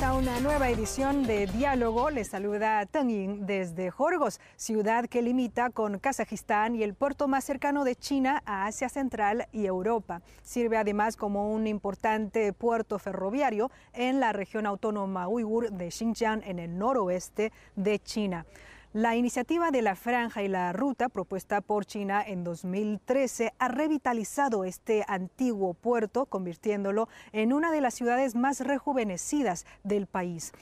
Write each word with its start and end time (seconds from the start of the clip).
A 0.00 0.14
una 0.14 0.40
nueva 0.40 0.70
edición 0.70 1.22
de 1.24 1.46
Diálogo. 1.46 2.08
Les 2.08 2.28
saluda 2.28 2.86
Teng 2.86 3.10
Ying 3.10 3.46
desde 3.46 3.90
Jorgos, 3.90 4.40
ciudad 4.56 5.04
que 5.04 5.20
limita 5.20 5.68
con 5.68 5.98
Kazajistán 5.98 6.74
y 6.74 6.82
el 6.82 6.94
puerto 6.94 7.28
más 7.28 7.44
cercano 7.44 7.84
de 7.84 7.94
China 7.94 8.42
a 8.46 8.64
Asia 8.64 8.88
Central 8.88 9.48
y 9.52 9.66
Europa. 9.66 10.22
Sirve 10.42 10.78
además 10.78 11.16
como 11.16 11.52
un 11.52 11.66
importante 11.66 12.54
puerto 12.54 12.98
ferroviario 12.98 13.70
en 13.92 14.18
la 14.18 14.32
región 14.32 14.64
autónoma 14.64 15.28
uigur 15.28 15.70
de 15.70 15.90
Xinjiang 15.90 16.42
en 16.46 16.58
el 16.58 16.78
noroeste 16.78 17.52
de 17.76 17.98
China. 17.98 18.46
La 18.94 19.16
iniciativa 19.16 19.70
de 19.70 19.80
la 19.80 19.96
franja 19.96 20.42
y 20.42 20.48
la 20.48 20.70
ruta 20.74 21.08
propuesta 21.08 21.62
por 21.62 21.86
China 21.86 22.22
en 22.22 22.44
2013 22.44 23.54
ha 23.58 23.68
revitalizado 23.68 24.64
este 24.64 25.02
antiguo 25.08 25.72
puerto, 25.72 26.26
convirtiéndolo 26.26 27.08
en 27.32 27.54
una 27.54 27.72
de 27.72 27.80
las 27.80 27.94
ciudades 27.94 28.34
más 28.34 28.60
rejuvenecidas 28.60 29.64
del 29.82 30.06
país. 30.06 30.52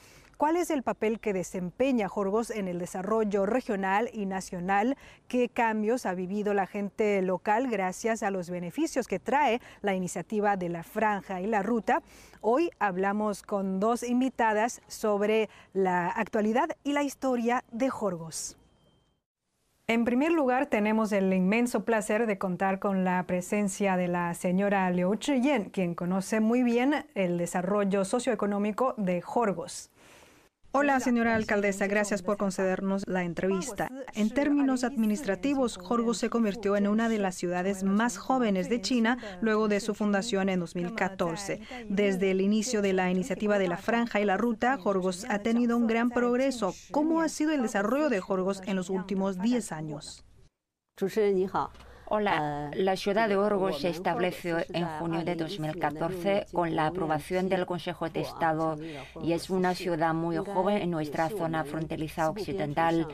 ¿Cuál 0.41 0.57
es 0.57 0.71
el 0.71 0.81
papel 0.81 1.19
que 1.19 1.33
desempeña 1.33 2.09
Jorgos 2.09 2.49
en 2.49 2.67
el 2.67 2.79
desarrollo 2.79 3.45
regional 3.45 4.09
y 4.11 4.25
nacional? 4.25 4.97
¿Qué 5.27 5.49
cambios 5.49 6.07
ha 6.07 6.15
vivido 6.15 6.55
la 6.55 6.65
gente 6.65 7.21
local 7.21 7.69
gracias 7.69 8.23
a 8.23 8.31
los 8.31 8.49
beneficios 8.49 9.07
que 9.07 9.19
trae 9.19 9.61
la 9.83 9.93
iniciativa 9.93 10.57
de 10.57 10.69
la 10.69 10.81
franja 10.81 11.41
y 11.41 11.45
la 11.45 11.61
ruta? 11.61 12.01
Hoy 12.41 12.71
hablamos 12.79 13.43
con 13.43 13.79
dos 13.79 14.01
invitadas 14.01 14.81
sobre 14.87 15.47
la 15.73 16.07
actualidad 16.07 16.69
y 16.83 16.93
la 16.93 17.03
historia 17.03 17.63
de 17.71 17.91
Jorgos. 17.91 18.57
En 19.85 20.05
primer 20.05 20.31
lugar, 20.31 20.65
tenemos 20.65 21.11
el 21.11 21.31
inmenso 21.33 21.85
placer 21.85 22.25
de 22.25 22.39
contar 22.39 22.79
con 22.79 23.03
la 23.03 23.21
presencia 23.27 23.95
de 23.95 24.07
la 24.07 24.33
señora 24.33 24.89
Liu 24.89 25.17
Chiyen, 25.17 25.65
quien 25.65 25.93
conoce 25.93 26.39
muy 26.39 26.63
bien 26.63 27.05
el 27.13 27.37
desarrollo 27.37 28.05
socioeconómico 28.05 28.95
de 28.97 29.21
Jorgos. 29.21 29.91
Hola, 30.73 31.01
señora 31.01 31.35
alcaldesa, 31.35 31.85
gracias 31.87 32.21
por 32.21 32.37
concedernos 32.37 33.03
la 33.05 33.23
entrevista. 33.23 33.89
En 34.13 34.29
términos 34.29 34.85
administrativos, 34.85 35.75
Jorgos 35.75 36.17
se 36.17 36.29
convirtió 36.29 36.77
en 36.77 36.87
una 36.87 37.09
de 37.09 37.17
las 37.17 37.35
ciudades 37.35 37.83
más 37.83 38.17
jóvenes 38.17 38.69
de 38.69 38.79
China 38.79 39.17
luego 39.41 39.67
de 39.67 39.81
su 39.81 39.93
fundación 39.93 40.47
en 40.47 40.61
2014. 40.61 41.59
Desde 41.89 42.31
el 42.31 42.39
inicio 42.39 42.81
de 42.81 42.93
la 42.93 43.11
iniciativa 43.11 43.59
de 43.59 43.67
la 43.67 43.75
franja 43.75 44.21
y 44.21 44.25
la 44.25 44.37
ruta, 44.37 44.77
Jorgos 44.77 45.25
ha 45.27 45.39
tenido 45.39 45.75
un 45.75 45.87
gran 45.87 46.09
progreso. 46.09 46.73
¿Cómo 46.91 47.19
ha 47.19 47.27
sido 47.27 47.51
el 47.51 47.63
desarrollo 47.63 48.07
de 48.07 48.21
Jorgos 48.21 48.61
en 48.65 48.77
los 48.77 48.89
últimos 48.89 49.39
10 49.39 49.73
años? 49.73 50.23
Hola, 52.13 52.71
la 52.75 52.97
ciudad 52.97 53.29
de 53.29 53.37
Orgos 53.37 53.79
se 53.79 53.87
estableció 53.87 54.57
en 54.73 54.85
junio 54.99 55.23
de 55.23 55.35
2014 55.35 56.47
con 56.51 56.75
la 56.75 56.87
aprobación 56.87 57.47
del 57.47 57.65
Consejo 57.65 58.09
de 58.09 58.19
Estado 58.19 58.77
y 59.23 59.31
es 59.31 59.49
una 59.49 59.73
ciudad 59.75 60.13
muy 60.13 60.35
joven 60.35 60.81
en 60.81 60.91
nuestra 60.91 61.29
zona 61.29 61.63
fronteriza 61.63 62.29
occidental. 62.29 63.07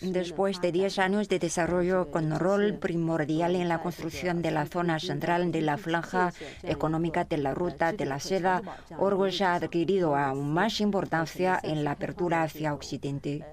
Después 0.00 0.62
de 0.62 0.72
10 0.72 0.98
años 0.98 1.28
de 1.28 1.38
desarrollo 1.38 2.10
con 2.10 2.38
rol 2.38 2.78
primordial 2.78 3.54
en 3.54 3.68
la 3.68 3.82
construcción 3.82 4.40
de 4.40 4.50
la 4.50 4.64
zona 4.64 5.00
central 5.00 5.52
de 5.52 5.60
la 5.60 5.76
franja 5.76 6.32
económica 6.62 7.24
de 7.24 7.36
la 7.36 7.52
ruta 7.52 7.92
de 7.92 8.06
la 8.06 8.18
seda, 8.18 8.62
Orgos 8.98 9.42
ha 9.42 9.56
adquirido 9.56 10.16
aún 10.16 10.54
más 10.54 10.80
importancia 10.80 11.60
en 11.62 11.84
la 11.84 11.90
apertura 11.90 12.44
hacia 12.44 12.72
Occidente. 12.72 13.44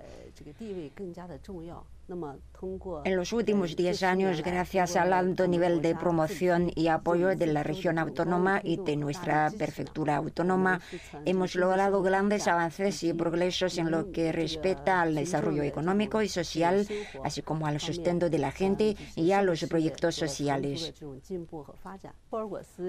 En 3.04 3.16
los 3.16 3.34
últimos 3.34 3.76
10 3.76 4.04
años, 4.04 4.42
gracias 4.42 4.96
al 4.96 5.14
alto 5.14 5.48
nivel 5.48 5.82
de 5.82 5.96
promoción 5.96 6.72
y 6.76 6.88
apoyo 6.88 7.36
de 7.36 7.48
la 7.48 7.64
región 7.64 7.98
autónoma 7.98 8.62
y 8.64 8.78
de 8.78 8.96
nuestra 8.96 9.52
prefectura 9.58 10.16
autónoma, 10.18 10.80
hemos 11.26 11.56
logrado 11.56 12.02
grandes 12.02 12.48
avances 12.48 13.04
y 13.04 13.14
progresos 13.14 13.78
en 13.78 13.92
lo 13.92 14.12
que 14.12 14.32
respecta 14.32 15.02
al 15.02 15.16
desarrollo 15.16 15.64
económico 15.64 16.22
y 16.22 16.30
social, 16.30 16.88
así 17.24 17.42
como 17.42 17.68
al 17.68 17.80
sustento 17.80 18.30
de 18.30 18.40
la 18.40 18.52
gente 18.52 18.96
y 19.16 19.32
a 19.32 19.42
los 19.42 19.64
proyectos 19.66 20.16
sociales. 20.16 20.94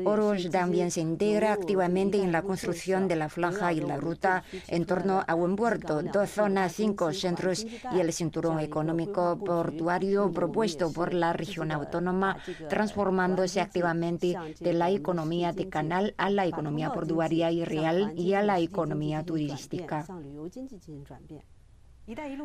Oros 0.05 0.51
también 0.51 0.91
se 0.91 1.01
integra 1.01 1.53
activamente 1.53 2.23
en 2.23 2.33
la 2.33 2.43
construcción 2.43 3.09
de 3.09 3.17
la 3.17 3.29
franja 3.29 3.73
y 3.73 3.81
la 3.81 3.97
ruta 3.97 4.45
en 4.69 4.87
torno 4.87 5.23
a 5.27 5.35
un 5.35 5.57
puerto, 5.57 6.03
dos 6.03 6.31
zonas, 6.31 6.73
cinco 6.73 7.13
centros 7.13 7.67
y 7.93 8.01
el 8.01 8.13
cinturón 8.13 8.61
económico 8.61 9.39
portuario 9.67 10.31
propuesto 10.31 10.93
por 10.93 11.13
la 11.13 11.33
región 11.33 11.73
autónoma, 11.73 12.39
transformándose 12.69 13.61
activamente 13.61 14.37
de 14.61 14.73
la 14.73 14.91
economía 14.91 15.53
de 15.53 15.69
canal 15.69 16.15
a 16.19 16.31
la 16.31 16.47
economía 16.47 16.93
portuaria 16.93 17.51
y 17.51 17.65
real 17.65 18.13
y 18.17 18.35
a 18.35 18.43
la 18.43 18.61
economía 18.61 19.25
turística. 19.25 20.07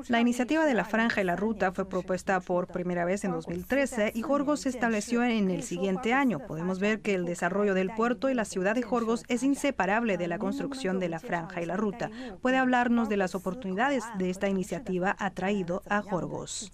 La 0.08 0.20
iniciativa 0.20 0.66
de 0.66 0.74
la 0.74 0.86
franja 0.86 1.22
y 1.22 1.24
la 1.24 1.36
ruta 1.36 1.72
fue 1.72 1.88
propuesta 1.88 2.40
por 2.40 2.68
primera 2.68 3.06
vez 3.06 3.24
en 3.24 3.32
2013 3.32 4.12
y 4.16 4.24
Jorgos 4.24 4.62
se 4.62 4.70
estableció 4.70 5.24
en 5.24 5.52
el 5.52 5.62
siguiente 5.62 6.14
año. 6.14 6.40
Podemos 6.40 6.80
ver 6.80 7.02
que 7.02 7.14
el 7.14 7.26
desarrollo 7.26 7.76
del 7.76 7.92
puerto 7.94 8.32
y 8.32 8.34
la 8.34 8.46
ciudad 8.46 8.74
de 8.74 8.82
Jorgos 8.82 9.24
es 9.28 9.44
inseparable 9.44 10.18
de 10.18 10.28
la 10.28 10.40
construcción 10.40 11.00
de 11.00 11.10
la 11.10 11.20
franja 11.20 11.62
y 11.62 11.68
la 11.68 11.78
ruta. 11.78 12.10
¿Puede 12.42 12.58
hablarnos 12.58 13.08
de 13.08 13.18
las 13.18 13.36
oportunidades 13.36 14.04
de 14.18 14.32
esta 14.32 14.50
iniciativa 14.50 15.16
atraído 15.20 15.84
a 15.88 16.02
Jorgos? 16.02 16.72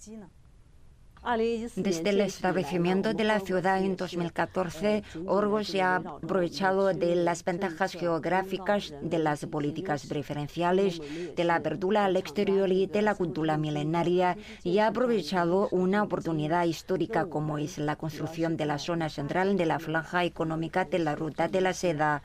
Desde 1.76 2.08
el 2.08 2.22
establecimiento 2.22 3.12
de 3.12 3.24
la 3.24 3.40
ciudad 3.40 3.84
en 3.84 3.96
2014, 3.96 5.02
Orgos 5.26 5.68
se 5.68 5.82
ha 5.82 5.96
aprovechado 5.96 6.86
de 6.94 7.16
las 7.16 7.44
ventajas 7.44 7.92
geográficas, 7.92 8.94
de 9.02 9.18
las 9.18 9.44
políticas 9.44 10.06
preferenciales, 10.06 11.02
de 11.36 11.44
la 11.44 11.56
apertura 11.56 12.06
al 12.06 12.16
exterior 12.16 12.72
y 12.72 12.86
de 12.86 13.02
la 13.02 13.14
cultura 13.14 13.58
milenaria 13.58 14.38
y 14.64 14.78
ha 14.78 14.86
aprovechado 14.86 15.68
una 15.70 16.02
oportunidad 16.02 16.64
histórica 16.64 17.26
como 17.26 17.58
es 17.58 17.76
la 17.76 17.96
construcción 17.96 18.56
de 18.56 18.64
la 18.64 18.78
zona 18.78 19.10
central 19.10 19.58
de 19.58 19.66
la 19.66 19.80
franja 19.80 20.24
económica 20.24 20.86
de 20.86 20.98
la 20.98 21.14
ruta 21.14 21.48
de 21.48 21.60
la 21.60 21.74
seda 21.74 22.22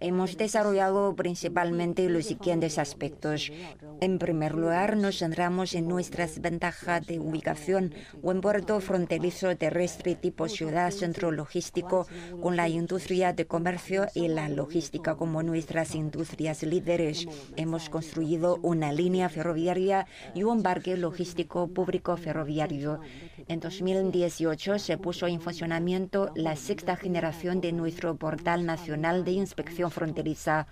hemos 0.00 0.36
desarrollado 0.36 1.14
principalmente 1.14 2.08
los 2.08 2.26
siguientes 2.26 2.78
aspectos. 2.78 3.52
En 4.00 4.18
primer 4.18 4.54
lugar, 4.54 4.96
nos 4.96 5.18
centramos 5.18 5.74
en 5.74 5.88
nuestras 5.88 6.40
ventajas 6.40 7.06
de 7.06 7.20
ubicación, 7.20 7.94
un 8.22 8.40
puerto 8.40 8.80
fronterizo 8.80 9.56
terrestre 9.56 10.14
tipo 10.14 10.48
ciudad 10.48 10.90
centro 10.90 11.30
logístico 11.30 12.06
con 12.40 12.56
la 12.56 12.68
industria 12.68 13.32
de 13.32 13.46
comercio 13.46 14.06
y 14.14 14.28
la 14.28 14.48
logística 14.48 15.16
como 15.16 15.42
nuestras 15.42 15.94
industrias 15.94 16.62
líderes. 16.62 17.26
Hemos 17.56 17.88
construido 17.88 18.58
una 18.62 18.92
línea 18.92 19.28
ferroviaria 19.28 20.06
y 20.34 20.42
un 20.44 20.62
parque 20.62 20.96
logístico 20.96 21.68
público 21.68 22.16
ferroviario. 22.16 23.00
En 23.50 23.58
2018 23.58 24.78
se 24.78 24.96
puso 24.96 25.26
en 25.26 25.40
funcionamiento 25.40 26.30
la 26.36 26.54
sexta 26.54 26.94
generación 26.94 27.60
de 27.60 27.72
nuestro 27.72 28.14
portal 28.14 28.64
nacional 28.64 29.24
de 29.24 29.32
inspección 29.32 29.90
fronteriza. 29.90 30.68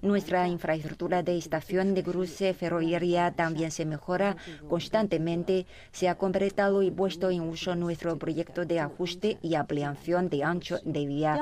Nuestra 0.00 0.48
infraestructura 0.48 1.22
de 1.22 1.36
estación 1.36 1.92
de 1.92 2.02
cruce 2.02 2.54
ferroviaria 2.54 3.32
también 3.32 3.70
se 3.70 3.84
mejora 3.84 4.38
constantemente. 4.66 5.66
Se 5.92 6.08
ha 6.08 6.16
completado 6.16 6.82
y 6.82 6.90
puesto 6.90 7.28
en 7.28 7.42
uso 7.42 7.76
nuestro 7.76 8.18
proyecto 8.18 8.64
de 8.64 8.80
ajuste 8.80 9.36
y 9.42 9.54
ampliación 9.54 10.30
de 10.30 10.42
ancho 10.42 10.78
de 10.86 11.04
vía. 11.04 11.38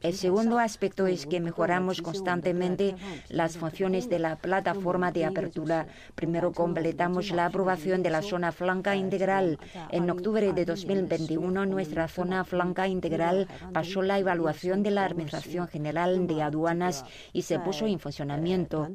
El 0.00 0.14
segundo 0.14 0.58
aspecto 0.58 1.06
es 1.06 1.26
que 1.26 1.38
mejoramos 1.38 2.02
constantemente 2.02 2.96
las 3.28 3.58
funciones 3.58 4.08
de 4.08 4.18
la 4.18 4.36
plataforma 4.36 5.12
de 5.12 5.26
apertura. 5.26 5.86
Primero 6.16 6.50
completamos 6.52 7.30
la 7.30 7.46
aprobación 7.46 8.02
de 8.02 8.10
la 8.10 8.22
zona 8.22 8.39
flanca 8.50 8.96
integral. 8.96 9.58
En 9.90 10.10
octubre 10.10 10.52
de 10.52 10.64
2021, 10.64 11.66
nuestra 11.66 12.08
zona 12.08 12.44
flanca 12.44 12.88
integral 12.88 13.46
pasó 13.72 14.02
la 14.02 14.18
evaluación 14.18 14.82
de 14.82 14.90
la 14.90 15.04
Administración 15.04 15.68
General 15.68 16.26
de 16.26 16.42
Aduanas 16.42 17.04
y 17.32 17.42
se 17.42 17.58
puso 17.58 17.86
en 17.86 18.00
funcionamiento. 18.00 18.88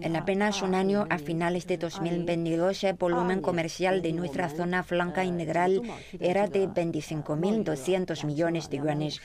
En 0.00 0.16
apenas 0.16 0.62
un 0.62 0.74
año, 0.74 1.06
a 1.10 1.18
finales 1.18 1.66
de 1.66 1.76
2022, 1.76 2.84
el 2.84 2.94
volumen 2.94 3.40
comercial 3.40 4.00
de 4.00 4.12
nuestra 4.12 4.48
zona 4.48 4.82
flanca 4.82 5.24
integral 5.24 5.82
era 6.20 6.46
de 6.46 6.68
25.200 6.68 8.24
millones 8.24 8.70
de 8.70 8.76
yuanes. 8.76 9.20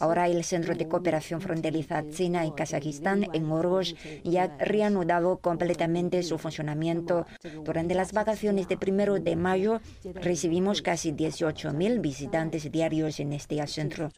Ahora 0.00 0.28
el 0.28 0.44
Centro 0.44 0.74
de 0.74 0.88
Cooperación 0.88 1.40
Fronteriza 1.40 2.08
China 2.10 2.44
y 2.46 2.52
Kazajistán 2.52 3.26
en 3.32 3.50
Orgos 3.50 3.94
ya 4.24 4.44
ha 4.44 4.58
reanudado 4.58 5.38
completamente 5.38 6.22
su 6.22 6.38
funcionamiento. 6.38 7.26
Durante 7.64 7.94
las 7.94 8.12
vacaciones 8.12 8.68
de 8.68 8.76
primero 8.76 9.18
de 9.18 9.36
mayo 9.36 9.80
recibimos 10.14 10.82
casi 10.82 11.12
18.000 11.12 12.00
visitantes 12.00 12.70
diarios 12.70 13.20
en 13.20 13.32
este 13.32 13.66
centro. 13.66 14.10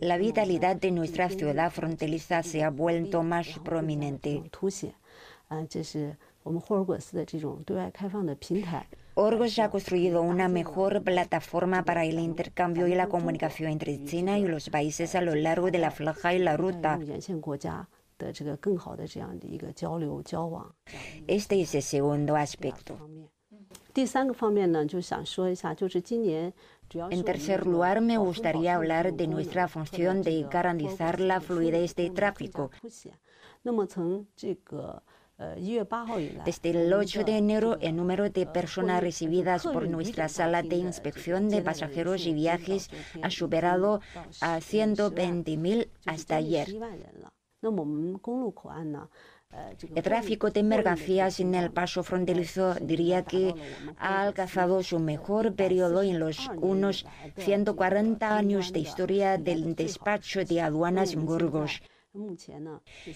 La 0.00 0.16
vitalidad 0.16 0.76
de 0.76 0.90
nuestra 0.90 1.28
ciudad 1.28 1.70
fronteriza 1.70 2.42
se 2.42 2.64
ha 2.64 2.70
vuelto 2.70 3.22
más 3.22 3.58
prominente. 3.62 4.42
Orgos 9.16 9.58
ha 9.60 9.70
construido 9.70 10.22
una 10.22 10.48
mejor 10.48 11.02
plataforma 11.02 11.84
para 11.84 12.04
el 12.04 12.18
intercambio 12.18 12.88
y 12.88 12.94
la 12.96 13.08
comunicación 13.08 13.70
entre 13.70 14.04
China 14.04 14.38
y 14.38 14.46
los 14.46 14.70
países 14.70 15.14
a 15.14 15.20
lo 15.20 15.36
largo 15.36 15.70
de 15.70 15.78
la 15.78 15.92
franja 15.92 16.34
y 16.34 16.40
la 16.40 16.56
ruta. 16.56 16.98
Este 21.28 21.60
es 21.60 21.74
el 21.76 21.82
segundo 21.82 22.34
aspecto. 22.34 22.98
En 27.10 27.24
tercer 27.24 27.66
lugar, 27.66 28.00
me 28.00 28.18
gustaría 28.18 28.74
hablar 28.74 29.14
de 29.14 29.28
nuestra 29.28 29.68
función 29.68 30.22
de 30.22 30.42
garantizar 30.50 31.20
la 31.20 31.40
fluidez 31.40 31.94
de 31.94 32.10
tráfico. 32.10 32.70
Desde 36.44 36.70
el 36.70 36.92
8 36.92 37.24
de 37.24 37.36
enero, 37.36 37.76
el 37.80 37.96
número 37.96 38.30
de 38.30 38.46
personas 38.46 39.02
recibidas 39.02 39.64
por 39.64 39.88
nuestra 39.88 40.28
sala 40.28 40.62
de 40.62 40.76
inspección 40.76 41.48
de 41.48 41.60
pasajeros 41.60 42.26
y 42.26 42.34
viajes 42.34 42.88
ha 43.20 43.30
superado 43.30 44.00
a 44.40 44.58
120.000 44.58 45.88
hasta 46.06 46.36
ayer. 46.36 46.68
El 49.94 50.02
tráfico 50.02 50.50
de 50.50 50.62
mercancías 50.62 51.40
en 51.40 51.54
el 51.54 51.70
paso 51.70 52.02
fronterizo 52.02 52.74
diría 52.74 53.24
que 53.24 53.54
ha 53.98 54.22
alcanzado 54.22 54.82
su 54.82 54.98
mejor 54.98 55.54
periodo 55.54 56.02
en 56.02 56.18
los 56.18 56.50
unos 56.56 57.06
140 57.36 58.36
años 58.36 58.72
de 58.72 58.80
historia 58.80 59.38
del 59.38 59.74
despacho 59.74 60.44
de 60.44 60.60
aduanas 60.60 61.12
en 61.12 61.24
Burgos. 61.26 61.82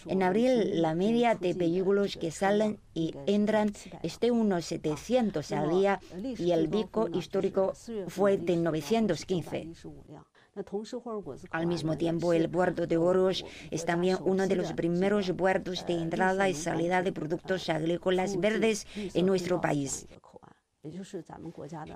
En 0.06 0.22
abril, 0.24 0.82
la 0.82 0.94
media 0.94 1.36
de 1.36 1.52
vehículos 1.54 2.16
que 2.16 2.32
salen 2.32 2.80
y 2.94 3.14
entran 3.26 3.72
es 4.02 4.18
de 4.18 4.32
unos 4.32 4.64
700 4.64 5.52
al 5.52 5.70
día 5.70 6.00
y 6.36 6.50
el 6.50 6.68
pico 6.68 7.08
histórico 7.08 7.74
fue 8.08 8.38
de 8.38 8.56
915. 8.56 9.68
Al 11.50 11.66
mismo 11.68 11.96
tiempo, 11.96 12.32
el 12.32 12.50
puerto 12.50 12.88
de 12.88 12.96
Oros 12.96 13.44
es 13.70 13.84
también 13.84 14.18
uno 14.24 14.48
de 14.48 14.56
los 14.56 14.72
primeros 14.72 15.30
puertos 15.32 15.86
de 15.86 15.94
entrada 15.94 16.48
y 16.48 16.54
salida 16.54 17.02
de 17.02 17.12
productos 17.12 17.68
agrícolas 17.68 18.40
verdes 18.40 18.84
en 18.96 19.26
nuestro 19.26 19.60
país. 19.60 20.08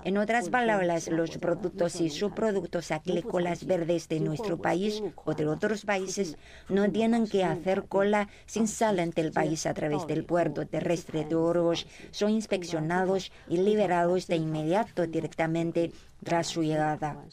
En 0.03 0.17
otras 0.17 0.49
palabras, 0.49 1.07
los 1.07 1.37
productos 1.37 2.01
y 2.01 2.09
subproductos 2.09 2.91
agrícolas 2.91 3.65
verdes 3.65 4.09
de 4.09 4.19
nuestro 4.19 4.57
país 4.57 5.01
o 5.23 5.33
de 5.33 5.47
otros 5.47 5.85
países 5.85 6.37
no 6.67 6.91
tienen 6.91 7.25
que 7.27 7.45
hacer 7.45 7.85
cola 7.87 8.27
sin 8.45 8.67
salir 8.67 9.13
del 9.13 9.31
país 9.31 9.65
a 9.65 9.73
través 9.73 10.05
del 10.05 10.25
puerto 10.25 10.67
terrestre 10.67 11.23
de 11.23 11.35
Oros. 11.35 11.87
Son 12.11 12.29
inspeccionados 12.31 13.31
y 13.47 13.57
liberados 13.57 14.27
de 14.27 14.35
inmediato 14.35 15.07
directamente 15.07 15.93
tras 16.21 16.47
su 16.47 16.61
llegada. 16.61 17.25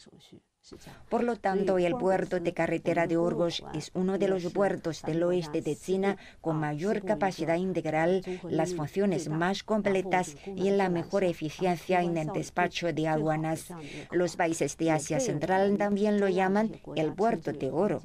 Por 1.09 1.23
lo 1.23 1.35
tanto, 1.35 1.77
el 1.77 1.95
puerto 1.95 2.39
de 2.39 2.53
carretera 2.53 3.07
de 3.07 3.17
Orgos 3.17 3.63
es 3.73 3.91
uno 3.93 4.17
de 4.17 4.27
los 4.27 4.51
puertos 4.53 5.01
del 5.01 5.23
oeste 5.23 5.61
de 5.61 5.75
China 5.75 6.17
con 6.39 6.57
mayor 6.57 7.03
capacidad 7.03 7.55
integral, 7.55 8.23
las 8.43 8.73
funciones 8.73 9.27
más 9.27 9.63
completas 9.63 10.35
y 10.55 10.69
la 10.69 10.89
mejor 10.89 11.23
eficiencia 11.23 12.01
en 12.01 12.17
el 12.17 12.27
despacho 12.27 12.93
de 12.93 13.07
aduanas. 13.07 13.73
Los 14.11 14.35
países 14.35 14.77
de 14.77 14.91
Asia 14.91 15.19
Central 15.19 15.77
también 15.77 16.19
lo 16.19 16.29
llaman 16.29 16.79
el 16.95 17.13
puerto 17.13 17.51
de 17.51 17.71
oro. 17.71 18.01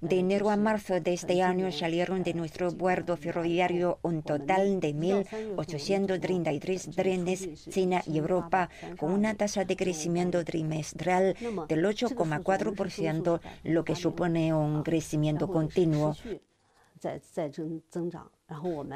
De 0.00 0.18
enero 0.18 0.50
a 0.50 0.56
marzo 0.56 1.00
de 1.00 1.14
este 1.14 1.42
año 1.42 1.72
salieron 1.72 2.22
de 2.22 2.34
nuestro 2.34 2.70
puerto 2.70 3.16
ferroviario 3.16 3.98
un 4.02 4.22
total 4.22 4.78
de 4.78 4.94
1.833 4.94 6.94
trenes 6.94 7.48
China 7.70 8.02
y 8.06 8.18
Europa 8.18 8.68
con 8.98 9.12
una 9.12 9.34
tasa 9.34 9.64
de 9.64 9.74
crecimiento 9.74 10.44
trimestral 10.44 11.34
del 11.68 11.84
8,4%, 11.84 13.40
lo 13.64 13.84
que 13.84 13.96
supone 13.96 14.52
un 14.52 14.82
crecimiento 14.82 15.48
continuo. 15.48 16.14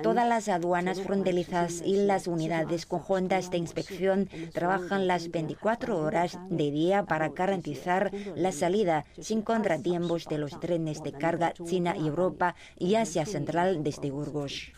Todas 0.02 0.28
las 0.28 0.48
aduanas 0.48 1.00
fronterizas 1.00 1.82
y 1.84 1.96
las 1.96 2.28
unidades 2.28 2.86
conjuntas 2.86 3.50
de 3.50 3.58
inspección 3.58 4.28
trabajan 4.52 5.08
las 5.08 5.30
24 5.32 5.98
horas 5.98 6.38
de 6.50 6.70
día 6.70 7.04
para 7.04 7.30
garantizar 7.30 8.12
la 8.36 8.52
salida 8.52 9.06
sin 9.18 9.42
contratiempos 9.42 10.26
de 10.26 10.38
los 10.38 10.60
trenes 10.60 11.02
de 11.02 11.12
carga 11.12 11.52
China 11.52 11.96
y 11.96 12.06
Europa 12.06 12.54
y 12.78 12.94
Asia 12.94 13.26
Central 13.26 13.82
desde 13.82 14.12
Burgos. 14.12 14.72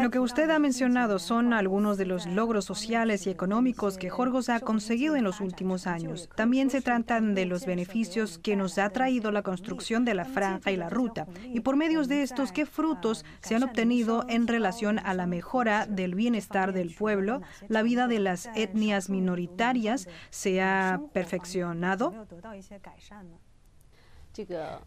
Lo 0.00 0.10
que 0.10 0.18
usted 0.18 0.50
ha 0.50 0.58
mencionado 0.58 1.18
son 1.18 1.52
algunos 1.52 1.96
de 1.96 2.06
los 2.06 2.26
logros 2.26 2.64
sociales 2.64 3.26
y 3.26 3.30
económicos 3.30 3.98
que 3.98 4.10
Jorgos 4.10 4.48
ha 4.48 4.60
conseguido 4.60 5.16
en 5.16 5.24
los 5.24 5.40
últimos 5.40 5.86
años. 5.86 6.28
También 6.34 6.70
se 6.70 6.80
tratan 6.80 7.34
de 7.34 7.46
los 7.46 7.66
beneficios 7.66 8.38
que 8.38 8.56
nos 8.56 8.78
ha 8.78 8.90
traído 8.90 9.30
la 9.30 9.42
construcción 9.42 10.04
de 10.04 10.14
la 10.14 10.24
franja 10.24 10.70
y 10.70 10.76
la 10.76 10.90
ruta. 10.90 11.26
Y 11.52 11.60
por 11.60 11.76
medio 11.76 12.00
de 12.00 12.22
estos, 12.22 12.52
¿qué 12.52 12.66
frutos 12.66 13.24
se 13.42 13.54
han 13.54 13.62
obtenido 13.62 14.24
en 14.28 14.46
relación 14.46 14.98
a 14.98 15.14
la 15.14 15.26
mejora 15.26 15.86
del 15.86 16.14
bienestar 16.14 16.72
del 16.72 16.94
pueblo? 16.94 17.42
La 17.68 17.82
vida 17.82 18.08
de 18.08 18.20
las 18.20 18.48
etnias 18.54 19.10
minoritarias 19.10 20.08
se 20.30 20.62
ha 20.62 21.00
perfeccionado. 21.12 22.26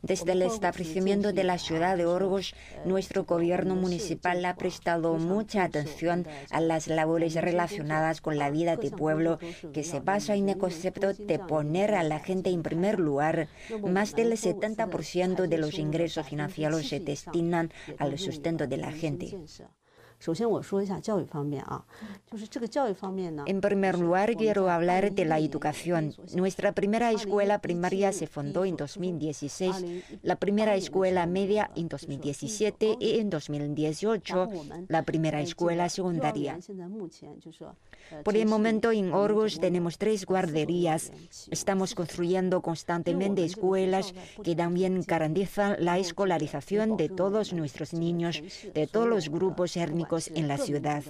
Desde 0.01 0.31
el 0.31 0.41
establecimiento 0.41 1.33
de 1.33 1.43
la 1.43 1.57
ciudad 1.57 1.97
de 1.97 2.05
Orgos, 2.05 2.55
nuestro 2.85 3.25
gobierno 3.25 3.75
municipal 3.75 4.43
ha 4.45 4.55
prestado 4.55 5.15
mucha 5.15 5.63
atención 5.63 6.25
a 6.49 6.61
las 6.61 6.87
labores 6.87 7.35
relacionadas 7.35 8.21
con 8.21 8.37
la 8.37 8.49
vida 8.49 8.77
del 8.77 8.91
pueblo, 8.91 9.39
que 9.73 9.83
se 9.83 9.99
basa 9.99 10.35
en 10.35 10.49
el 10.49 10.57
concepto 10.57 11.13
de 11.13 11.39
poner 11.39 11.93
a 11.95 12.03
la 12.03 12.19
gente 12.19 12.49
en 12.49 12.63
primer 12.63 12.99
lugar. 12.99 13.49
Más 13.85 14.15
del 14.15 14.31
70% 14.31 15.47
de 15.47 15.57
los 15.57 15.77
ingresos 15.77 16.25
financieros 16.27 16.87
se 16.87 16.99
destinan 16.99 17.71
al 17.97 18.17
sustento 18.17 18.67
de 18.67 18.77
la 18.77 18.91
gente. 18.91 19.37
En 23.45 23.59
primer 23.59 23.99
lugar, 23.99 24.35
quiero 24.35 24.69
hablar 24.69 25.11
de 25.11 25.25
la 25.25 25.39
educación. 25.39 26.13
Nuestra 26.33 26.71
primera 26.71 27.11
escuela 27.11 27.59
primaria 27.59 28.13
se 28.13 28.27
fundó 28.27 28.63
en 28.63 28.77
2016, 28.77 29.85
la 30.21 30.37
primera 30.37 30.75
escuela 30.75 31.25
media 31.25 31.69
en 31.75 31.89
2017 31.89 32.97
y 32.99 33.19
en 33.19 33.29
2018 33.29 34.49
la 34.87 35.03
primera 35.03 35.41
escuela 35.41 35.89
secundaria. 35.89 36.57
Por 38.23 38.35
el 38.35 38.47
momento 38.47 38.91
en 38.91 39.11
Orgos 39.13 39.59
tenemos 39.59 39.97
tres 39.97 40.25
guarderías. 40.25 41.11
Estamos 41.51 41.95
construyendo 41.95 42.61
constantemente 42.61 43.43
escuelas 43.43 44.13
que 44.43 44.55
también 44.55 45.03
garantizan 45.05 45.75
la 45.79 45.97
escolarización 45.97 46.97
de 46.97 47.09
todos 47.09 47.53
nuestros 47.53 47.93
niños, 47.93 48.41
de 48.73 48.87
todos 48.87 49.07
los 49.07 49.29
grupos 49.29 49.75
étnicos 49.77 50.12
en 50.33 50.47
la 50.47 50.57
ciudad. 50.57 51.03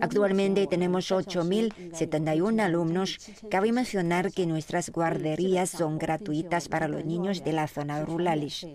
Actualmente 0.00 0.66
tenemos 0.66 1.10
8.071 1.10 2.60
alumnos. 2.60 3.18
Cabe 3.50 3.72
mencionar 3.72 4.32
que 4.32 4.46
nuestras 4.46 4.90
guarderías 4.90 5.70
son 5.70 5.98
gratuitas 5.98 6.68
para 6.68 6.86
los 6.86 7.04
niños 7.04 7.42
de 7.42 7.52
las 7.52 7.72
zonas 7.72 8.06
rurales. 8.06 8.66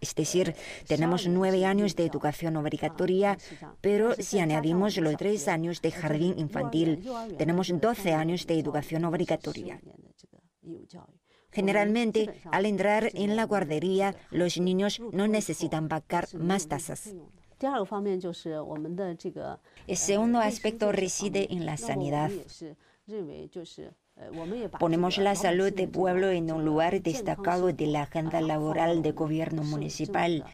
Es 0.00 0.14
decir, 0.14 0.54
tenemos 0.86 1.26
nueve 1.26 1.66
años 1.66 1.96
de 1.96 2.06
educación 2.06 2.56
obligatoria, 2.56 3.36
pero 3.80 4.14
si 4.14 4.38
añadimos 4.38 4.96
los 4.96 5.16
tres 5.16 5.48
años 5.48 5.82
de 5.82 5.90
jardín 5.90 6.38
infantil, 6.38 7.04
tenemos 7.36 7.68
12 7.68 8.12
años 8.12 8.46
de 8.46 8.58
educación 8.58 9.04
obligatoria. 9.04 9.80
Generalmente, 11.50 12.40
al 12.50 12.64
entrar 12.64 13.10
en 13.12 13.36
la 13.36 13.44
guardería, 13.44 14.14
los 14.30 14.58
niños 14.58 15.00
no 15.12 15.28
necesitan 15.28 15.88
pagar 15.88 16.26
más 16.34 16.66
tasas. 16.66 17.12
El 19.86 19.96
segundo 19.96 20.38
aspecto 20.40 20.90
reside 20.90 21.52
en 21.52 21.66
la 21.66 21.76
sanidad. 21.76 22.30
Ponemos 24.78 25.18
la 25.18 25.34
salud 25.34 25.72
del 25.72 25.88
pueblo 25.88 26.28
en 26.28 26.52
un 26.52 26.64
lugar 26.64 27.00
destacado 27.02 27.72
de 27.72 27.86
la 27.86 28.02
agenda 28.02 28.40
laboral 28.40 29.02
del 29.02 29.14
gobierno 29.14 29.62
municipal. 29.62 30.44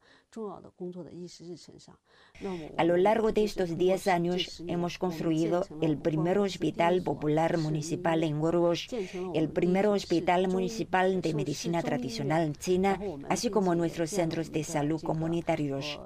A 2.76 2.84
lo 2.84 2.96
largo 2.96 3.32
de 3.32 3.44
estos 3.44 3.76
10 3.76 4.06
años 4.08 4.62
hemos 4.66 4.98
construido 4.98 5.64
el 5.80 5.98
primer 5.98 6.38
hospital 6.38 7.02
popular 7.02 7.58
municipal 7.58 8.22
en 8.22 8.40
Burgos, 8.40 8.88
el 9.34 9.48
primer 9.50 9.86
hospital 9.86 10.48
municipal 10.48 11.20
de 11.20 11.34
medicina 11.34 11.82
tradicional 11.82 12.42
en 12.42 12.54
China, 12.54 13.00
así 13.28 13.50
como 13.50 13.74
nuestros 13.74 14.10
centros 14.10 14.52
de 14.52 14.64
salud 14.64 15.00
comunitarios. 15.02 16.00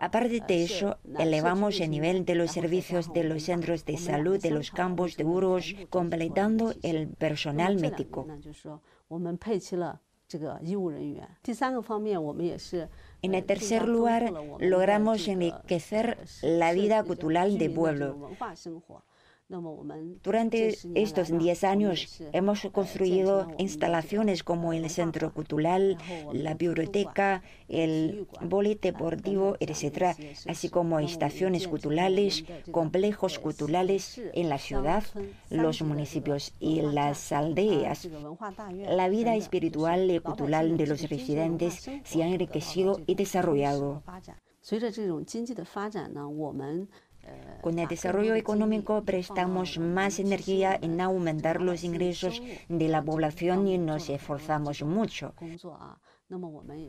Aparte 0.00 0.40
de 0.46 0.62
eso, 0.62 0.98
elevamos 1.18 1.80
el 1.80 1.90
nivel 1.90 2.24
de 2.24 2.34
los 2.36 2.52
servicios 2.52 3.12
de 3.12 3.24
los 3.24 3.42
centros 3.42 3.84
de 3.84 3.96
salud 3.96 4.40
de 4.40 4.50
los 4.50 4.70
campos 4.70 5.16
de 5.16 5.24
Burgos, 5.24 5.74
completando 5.90 6.72
el 6.82 7.08
personal 7.08 7.80
médico. 7.80 8.26
En 13.22 13.34
el 13.34 13.44
tercer 13.44 13.88
lugar, 13.88 14.32
logramos 14.60 15.28
enriquecer 15.28 16.18
la 16.42 16.72
vida 16.72 17.02
cultural 17.04 17.58
del 17.58 17.72
pueblo. 17.72 18.30
Durante 19.48 20.74
estos 20.94 21.38
10 21.38 21.64
años 21.64 22.22
hemos 22.32 22.62
construido 22.72 23.46
instalaciones 23.58 24.42
como 24.42 24.72
el 24.72 24.88
centro 24.88 25.34
cultural, 25.34 25.98
la 26.32 26.54
biblioteca, 26.54 27.42
el 27.68 28.26
deportivo, 28.80 29.56
etc., 29.60 30.16
así 30.48 30.70
como 30.70 30.98
estaciones 30.98 31.68
culturales, 31.68 32.44
complejos 32.70 33.38
culturales 33.38 34.18
en 34.32 34.48
la 34.48 34.56
ciudad, 34.56 35.04
los 35.50 35.82
municipios 35.82 36.54
y 36.58 36.80
las 36.80 37.30
aldeas. 37.30 38.08
La 38.88 39.10
vida 39.10 39.36
espiritual 39.36 40.10
y 40.10 40.20
cultural 40.20 40.78
de 40.78 40.86
los 40.86 41.02
residentes 41.10 41.90
se 42.02 42.22
ha 42.22 42.28
enriquecido 42.28 42.98
y 43.06 43.14
desarrollado. 43.14 44.02
Con 47.60 47.78
el 47.78 47.88
desarrollo 47.88 48.34
económico 48.34 49.02
prestamos 49.04 49.78
más 49.78 50.18
energía 50.18 50.78
en 50.80 51.00
aumentar 51.00 51.62
los 51.62 51.82
ingresos 51.82 52.42
de 52.68 52.88
la 52.88 53.02
población 53.02 53.66
y 53.68 53.78
nos 53.78 54.10
esforzamos 54.10 54.82
mucho. 54.82 55.32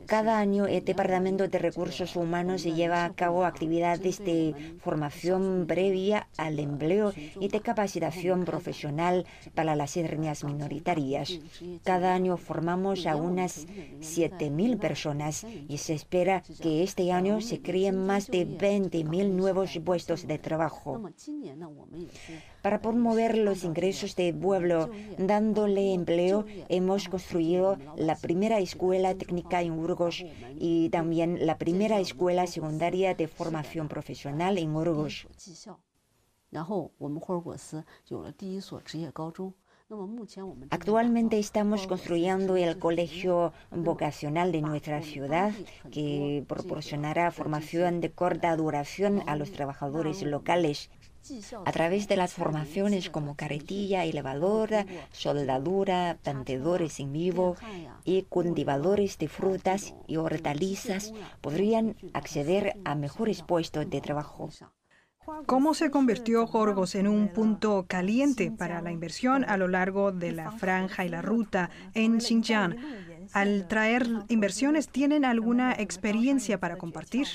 Cada 0.06 0.38
año 0.38 0.66
el 0.66 0.82
Departamento 0.82 1.46
de 1.46 1.58
Recursos 1.58 2.16
Humanos 2.16 2.64
lleva 2.64 3.04
a 3.04 3.14
cabo 3.14 3.44
actividades 3.44 4.18
de 4.18 4.78
formación 4.80 5.66
previa 5.68 6.26
al 6.38 6.58
empleo 6.58 7.12
y 7.38 7.48
de 7.48 7.60
capacitación 7.60 8.46
profesional 8.46 9.26
para 9.54 9.76
las 9.76 9.94
etnias 9.98 10.42
minoritarias. 10.42 11.38
Cada 11.84 12.14
año 12.14 12.38
formamos 12.38 13.06
a 13.06 13.16
unas 13.16 13.66
7.000 14.00 14.78
personas 14.78 15.44
y 15.44 15.76
se 15.78 15.92
espera 15.92 16.42
que 16.62 16.82
este 16.82 17.12
año 17.12 17.42
se 17.42 17.60
creen 17.60 18.06
más 18.06 18.28
de 18.28 18.48
20.000 18.48 19.32
nuevos 19.32 19.78
puestos 19.84 20.26
de 20.26 20.38
trabajo 20.38 21.02
para 22.66 22.80
promover 22.80 23.38
los 23.38 23.62
ingresos 23.62 24.16
del 24.16 24.34
pueblo, 24.34 24.90
dándole 25.18 25.94
empleo, 25.94 26.46
hemos 26.68 27.08
construido 27.08 27.78
la 27.96 28.16
primera 28.16 28.58
escuela 28.58 29.14
técnica 29.26 29.60
en 29.62 29.76
Burgos 29.76 30.24
y 30.58 30.88
también 30.90 31.46
la 31.46 31.58
primera 31.58 31.98
escuela 32.00 32.46
secundaria 32.46 33.14
de 33.14 33.26
formación 33.26 33.88
profesional 33.88 34.56
en 34.58 34.72
Burgos. 34.72 35.26
Actualmente 40.70 41.38
estamos 41.38 41.86
construyendo 41.86 42.56
el 42.56 42.78
colegio 42.78 43.52
vocacional 43.70 44.52
de 44.52 44.62
nuestra 44.62 45.02
ciudad 45.02 45.52
que 45.92 46.44
proporcionará 46.48 47.30
formación 47.30 48.00
de 48.00 48.12
corta 48.12 48.56
duración 48.56 49.22
a 49.26 49.36
los 49.36 49.52
trabajadores 49.52 50.22
locales 50.22 50.90
a 51.64 51.72
través 51.72 52.08
de 52.08 52.16
las 52.16 52.34
formaciones 52.34 53.10
como 53.10 53.36
carretilla, 53.36 54.04
elevadora, 54.04 54.86
soldadura, 55.12 56.18
tantedores 56.22 57.00
en 57.00 57.12
vivo 57.12 57.56
y 58.04 58.22
cultivadores 58.22 59.18
de 59.18 59.28
frutas 59.28 59.94
y 60.06 60.16
hortalizas 60.16 61.12
podrían 61.40 61.96
acceder 62.14 62.76
a 62.84 62.94
mejores 62.94 63.42
puestos 63.42 63.88
de 63.88 64.00
trabajo. 64.00 64.50
¿Cómo 65.46 65.74
se 65.74 65.90
convirtió 65.90 66.46
Jorgos 66.46 66.94
en 66.94 67.08
un 67.08 67.28
punto 67.28 67.86
caliente 67.88 68.52
para 68.52 68.80
la 68.80 68.92
inversión 68.92 69.44
a 69.44 69.56
lo 69.56 69.66
largo 69.66 70.12
de 70.12 70.30
la 70.30 70.52
franja 70.52 71.04
y 71.04 71.08
la 71.08 71.20
ruta 71.20 71.70
en 71.94 72.20
Xinjiang? 72.20 72.76
Al 73.32 73.66
traer 73.66 74.06
inversiones, 74.28 74.88
¿tienen 74.88 75.24
alguna 75.24 75.72
experiencia 75.72 76.60
para 76.60 76.78
compartir? 76.78 77.26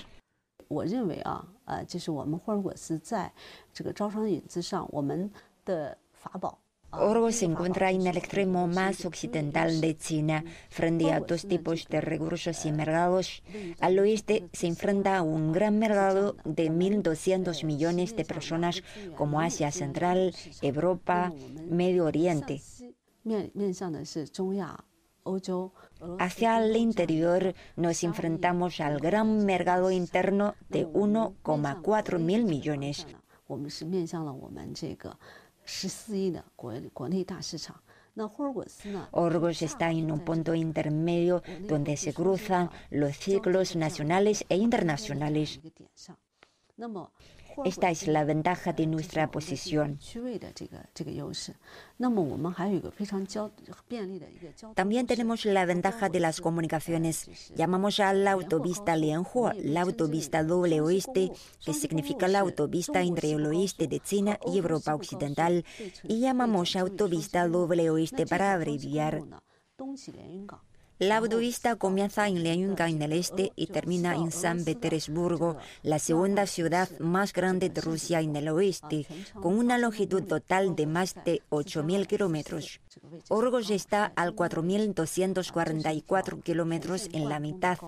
Orgo 6.93 7.31
se 7.31 7.45
encuentra 7.45 7.89
en 7.89 8.05
el 8.05 8.17
extremo 8.17 8.67
más 8.67 9.05
occidental 9.05 9.79
de 9.79 9.97
China, 9.97 10.43
frente 10.69 11.13
a 11.13 11.21
dos 11.21 11.47
tipos 11.47 11.87
de 11.87 12.01
recursos 12.01 12.65
y 12.65 12.71
mercados. 12.73 13.43
Al 13.79 13.97
oeste 13.99 14.49
se 14.51 14.67
enfrenta 14.67 15.17
a 15.17 15.21
un 15.21 15.53
gran 15.53 15.79
mercado 15.79 16.35
de 16.43 16.69
1.200 16.69 17.63
millones 17.63 18.15
de 18.17 18.25
personas 18.25 18.83
como 19.15 19.39
Asia 19.39 19.71
Central, 19.71 20.35
Europa, 20.61 21.31
Medio 21.69 22.05
Oriente. 22.05 22.61
Hacia 26.19 26.63
el 26.63 26.75
interior 26.75 27.53
nos 27.75 28.03
enfrentamos 28.03 28.79
al 28.79 28.99
gran 28.99 29.45
mercado 29.45 29.91
interno 29.91 30.55
de 30.69 30.87
1,4 30.87 32.19
mil 32.19 32.45
millones. 32.45 33.05
Orgos 39.11 39.61
está 39.61 39.91
en 39.91 40.11
un 40.11 40.19
punto 40.19 40.53
intermedio 40.53 41.43
donde 41.67 41.95
se 41.97 42.13
cruzan 42.13 42.69
los 42.89 43.17
ciclos 43.17 43.75
nacionales 43.75 44.45
e 44.49 44.57
internacionales. 44.57 45.59
Esta 47.65 47.91
es 47.91 48.07
la 48.07 48.23
ventaja 48.23 48.73
de 48.73 48.87
nuestra 48.87 49.29
posición. 49.29 49.99
También 54.73 55.07
tenemos 55.07 55.45
la 55.45 55.65
ventaja 55.65 56.09
de 56.09 56.19
las 56.19 56.41
comunicaciones. 56.41 57.51
Llamamos 57.55 57.99
a 57.99 58.13
la 58.13 58.31
autopista 58.31 58.95
Lianhua 58.95 59.53
la 59.55 59.81
autopista 59.81 60.43
doble 60.43 60.81
oeste, 60.81 61.31
que 61.63 61.73
significa 61.73 62.27
la 62.27 62.39
autopista 62.39 63.01
entre 63.01 63.31
el 63.31 63.45
oeste 63.45 63.87
de 63.87 63.99
China 63.99 64.39
y 64.51 64.57
Europa 64.57 64.95
Occidental, 64.95 65.65
y 66.03 66.19
llamamos 66.19 66.75
autopista 66.75 67.47
doble 67.47 67.89
oeste 67.89 68.25
para 68.25 68.53
abreviar. 68.53 69.21
La 71.01 71.17
autopista 71.17 71.75
comienza 71.77 72.27
en 72.27 72.43
Lianyunga 72.43 72.87
en 72.87 73.01
el 73.01 73.13
este 73.13 73.51
y 73.55 73.65
termina 73.65 74.13
en 74.13 74.31
San 74.31 74.63
Petersburgo, 74.63 75.57
la 75.81 75.97
segunda 75.97 76.45
ciudad 76.45 76.87
más 76.99 77.33
grande 77.33 77.69
de 77.69 77.81
Rusia 77.81 78.19
en 78.19 78.35
el 78.35 78.47
oeste, 78.49 79.07
con 79.33 79.57
una 79.57 79.79
longitud 79.79 80.21
total 80.21 80.75
de 80.75 80.85
más 80.85 81.15
de 81.25 81.41
8.000 81.49 82.05
kilómetros. 82.05 82.81
Orgos 83.29 83.71
está 83.71 84.13
a 84.15 84.27
4.244 84.27 86.43
kilómetros 86.43 87.09
en 87.13 87.29
la 87.29 87.39
mitad. 87.39 87.79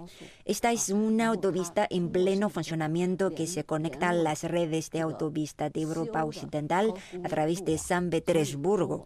Esta 0.44 0.72
es 0.72 0.90
una 0.90 1.28
autopista 1.28 1.86
en 1.88 2.10
pleno 2.10 2.50
funcionamiento 2.50 3.36
que 3.36 3.46
se 3.46 3.64
conecta 3.64 4.10
a 4.10 4.14
las 4.14 4.44
redes 4.44 4.90
de 4.90 5.02
autopista 5.02 5.70
de 5.70 5.82
Europa 5.82 6.26
Occidental 6.26 6.92
a 7.24 7.30
través 7.30 7.64
de 7.64 7.78
San 7.78 8.10
Petersburgo. 8.10 9.06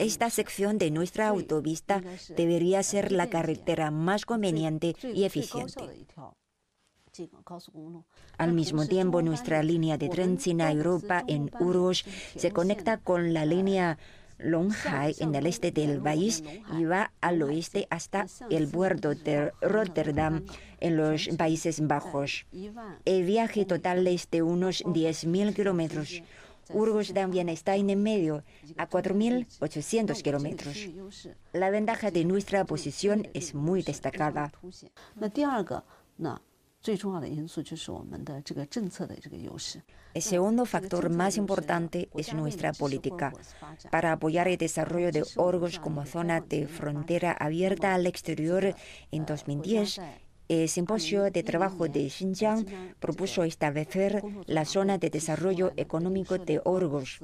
Esta 0.00 0.28
sección 0.30 0.76
de 0.76 0.90
nuestra 0.90 1.28
autopista 1.28 2.02
debería 2.36 2.82
ser 2.82 3.12
la 3.12 3.28
carretera 3.28 3.43
más 3.90 4.24
conveniente 4.26 4.94
y 5.02 5.24
eficiente. 5.24 6.06
Al 8.38 8.52
mismo 8.52 8.86
tiempo, 8.86 9.22
nuestra 9.22 9.62
línea 9.62 9.96
de 9.96 10.08
tren 10.08 10.38
China-Europa 10.38 11.22
en 11.28 11.50
Urus 11.60 12.04
se 12.36 12.50
conecta 12.50 12.98
con 12.98 13.32
la 13.32 13.46
línea 13.46 13.98
Longhai 14.38 15.14
en 15.20 15.34
el 15.34 15.46
este 15.46 15.70
del 15.70 16.00
país 16.00 16.42
y 16.76 16.84
va 16.84 17.12
al 17.20 17.42
oeste 17.42 17.86
hasta 17.90 18.26
el 18.50 18.68
puerto 18.68 19.14
de 19.14 19.52
Rotterdam 19.60 20.44
en 20.80 20.96
los 20.96 21.28
Países 21.38 21.86
Bajos. 21.86 22.46
El 23.04 23.24
viaje 23.24 23.64
total 23.64 24.06
es 24.06 24.28
de 24.30 24.42
unos 24.42 24.84
10.000 24.84 25.54
kilómetros. 25.54 26.22
Urgos 26.70 27.12
también 27.12 27.48
está 27.48 27.76
en 27.76 27.90
el 27.90 27.98
medio, 27.98 28.42
a 28.76 28.88
4.800 28.88 30.22
kilómetros. 30.22 30.88
La 31.52 31.70
ventaja 31.70 32.10
de 32.10 32.24
nuestra 32.24 32.64
posición 32.64 33.28
es 33.34 33.54
muy 33.54 33.82
destacada. 33.82 34.52
El 40.12 40.22
segundo 40.22 40.66
factor 40.66 41.10
más 41.10 41.36
importante 41.38 42.10
es 42.14 42.34
nuestra 42.34 42.72
política. 42.72 43.32
Para 43.90 44.12
apoyar 44.12 44.48
el 44.48 44.58
desarrollo 44.58 45.10
de 45.10 45.24
Orgos 45.36 45.78
como 45.78 46.04
zona 46.04 46.40
de 46.40 46.68
frontera 46.68 47.32
abierta 47.32 47.94
al 47.94 48.06
exterior, 48.06 48.74
en 49.10 49.24
2010 49.24 50.00
El 50.48 50.68
Simposio 50.68 51.30
de 51.30 51.42
Trabajo 51.42 51.88
de 51.88 52.10
Xinjiang 52.10 52.66
propuso 53.00 53.44
establecer 53.44 54.22
la 54.46 54.66
zona 54.66 54.98
de 54.98 55.08
desarrollo 55.08 55.72
económico 55.76 56.36
de 56.36 56.60
Orgos 56.64 57.20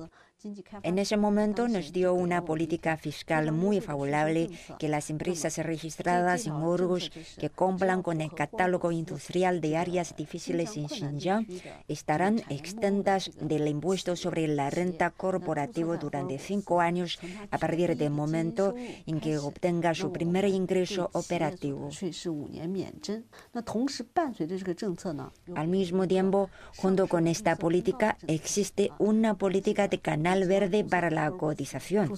en 0.82 0.98
ese 0.98 1.16
momento 1.16 1.68
nos 1.68 1.92
dio 1.92 2.14
una 2.14 2.44
política 2.44 2.96
fiscal 2.96 3.52
muy 3.52 3.80
favorable 3.80 4.48
que 4.78 4.88
las 4.88 5.10
empresas 5.10 5.58
registradas 5.58 6.46
en 6.46 6.52
Orgos 6.52 7.10
que 7.38 7.50
cumplan 7.50 8.02
con 8.02 8.20
el 8.20 8.32
catálogo 8.32 8.90
industrial 8.90 9.60
de 9.60 9.76
áreas 9.76 10.16
difíciles 10.16 10.76
en 10.76 10.88
Xinjiang 10.88 11.46
estarán 11.88 12.42
exentas 12.48 13.30
del 13.40 13.68
impuesto 13.68 14.16
sobre 14.16 14.48
la 14.48 14.70
renta 14.70 15.10
corporativa 15.10 15.96
durante 15.96 16.38
cinco 16.38 16.80
años 16.80 17.18
a 17.50 17.58
partir 17.58 17.96
del 17.96 18.10
momento 18.10 18.74
en 19.06 19.20
que 19.20 19.36
obtenga 19.38 19.94
su 19.94 20.10
primer 20.12 20.46
ingreso 20.46 21.10
operativo. 21.12 21.90
Al 25.54 25.68
mismo 25.68 26.08
tiempo, 26.08 26.50
junto 26.76 27.06
con 27.08 27.26
esta 27.26 27.56
política, 27.56 28.16
existe 28.26 28.90
una 28.98 29.34
política 29.34 29.88
de 29.88 29.98
verde 30.46 30.84
para 30.84 31.10
la 31.10 31.30
cotización. 31.30 32.08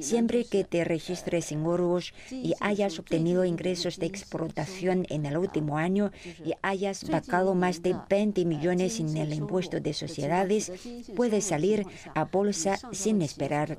Siempre 0.00 0.44
que 0.44 0.64
te 0.64 0.84
registres 0.84 1.50
en 1.52 1.64
Orgos 1.64 2.12
y 2.30 2.54
hayas 2.60 2.98
obtenido 2.98 3.44
ingresos 3.44 3.98
de 3.98 4.06
exportación 4.06 5.06
en 5.08 5.24
el 5.24 5.38
último 5.38 5.78
año 5.78 6.10
y 6.44 6.52
hayas 6.60 7.04
pagado 7.04 7.54
más 7.54 7.82
de 7.82 7.96
20 8.10 8.44
millones 8.44 9.00
en 9.00 9.16
el 9.16 9.32
impuesto 9.32 9.80
de 9.80 9.94
sociedades, 9.94 10.70
puedes 11.16 11.46
salir 11.46 11.86
a 12.14 12.24
bolsa 12.24 12.76
sin 12.92 13.22
esperar. 13.22 13.78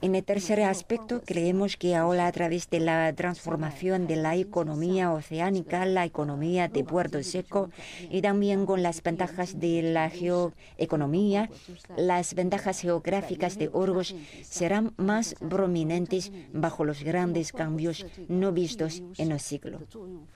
En 0.00 0.14
el 0.14 0.24
tercer 0.24 0.60
aspecto, 0.62 1.22
creemos 1.24 1.76
que 1.76 1.94
ahora 1.94 2.26
a 2.26 2.32
través 2.32 2.68
de 2.68 2.80
la 2.80 3.12
transformación 3.12 4.08
de 4.08 4.16
la 4.16 4.34
economía 4.34 5.12
oceánica, 5.12 5.86
la 5.86 6.04
economía 6.04 6.66
de 6.68 6.82
puerto 6.82 7.22
seco 7.22 7.70
y 8.10 8.22
también 8.22 8.66
con 8.66 8.82
las 8.82 9.02
ventajas 9.02 9.60
de 9.60 9.82
la 9.82 10.10
geoeconomía, 10.10 11.48
las 11.96 12.34
ventajas 12.34 12.80
geográficas 12.80 13.56
de 13.56 13.70
Orgos 13.72 14.16
serán 14.42 14.94
más 14.96 15.36
prominentes 15.48 16.32
bajo 16.52 16.84
los 16.84 17.04
grandes 17.04 17.52
cambios 17.52 18.04
no 18.28 18.50
vistos 18.50 19.02
en 19.16 19.30
el 19.30 19.40
siglo. 19.40 19.80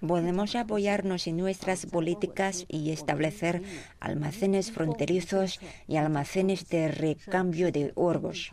Podemos 0.07 0.55
apoyarnos 0.55 1.27
en 1.27 1.37
nuestras 1.37 1.87
políticas 1.87 2.65
y 2.69 2.91
establecer 2.91 3.63
almacenes 3.99 4.71
fronterizos 4.71 5.00
y 5.87 5.97
almacenes 5.97 6.69
de 6.69 6.89
recambio 6.89 7.73
de 7.73 7.93
Orgos. 7.95 8.51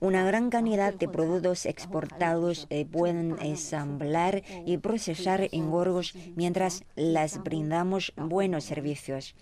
Una 0.00 0.24
gran 0.24 0.48
cantidad 0.48 0.94
de 0.94 1.08
productos 1.08 1.66
exportados 1.66 2.66
eh, 2.70 2.86
pueden 2.86 3.36
ensamblar 3.40 4.42
y 4.64 4.78
procesar 4.78 5.48
en 5.52 5.68
Orgos 5.72 6.14
mientras 6.36 6.84
les 6.96 7.42
brindamos 7.42 8.12
buenos 8.16 8.64
servicios. 8.64 9.34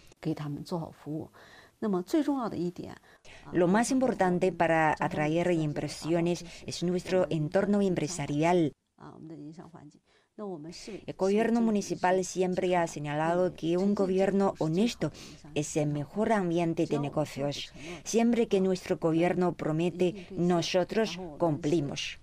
Lo 3.52 3.69
más 3.69 3.93
importante 3.93 4.50
para 4.50 4.97
atraer 4.99 5.52
impresiones 5.52 6.45
es 6.67 6.83
nuestro 6.83 7.26
entorno 7.31 7.81
empresarial. 7.81 8.73
El 10.38 11.14
gobierno 11.16 11.61
municipal 11.61 12.25
siempre 12.25 12.76
ha 12.76 12.87
señalado 12.87 13.57
que 13.57 13.76
un 13.76 13.97
gobierno 13.97 14.54
honesto 14.59 15.11
es 15.57 15.76
el 15.76 15.88
mejor 15.88 16.33
ambiente 16.33 16.87
de 16.87 17.00
negocios. 17.00 17.73
Siempre 18.04 18.47
que 18.47 18.61
nuestro 18.61 18.99
gobierno 18.99 19.54
promete, 19.54 20.28
nosotros 20.30 21.18
cumplimos. 21.38 22.21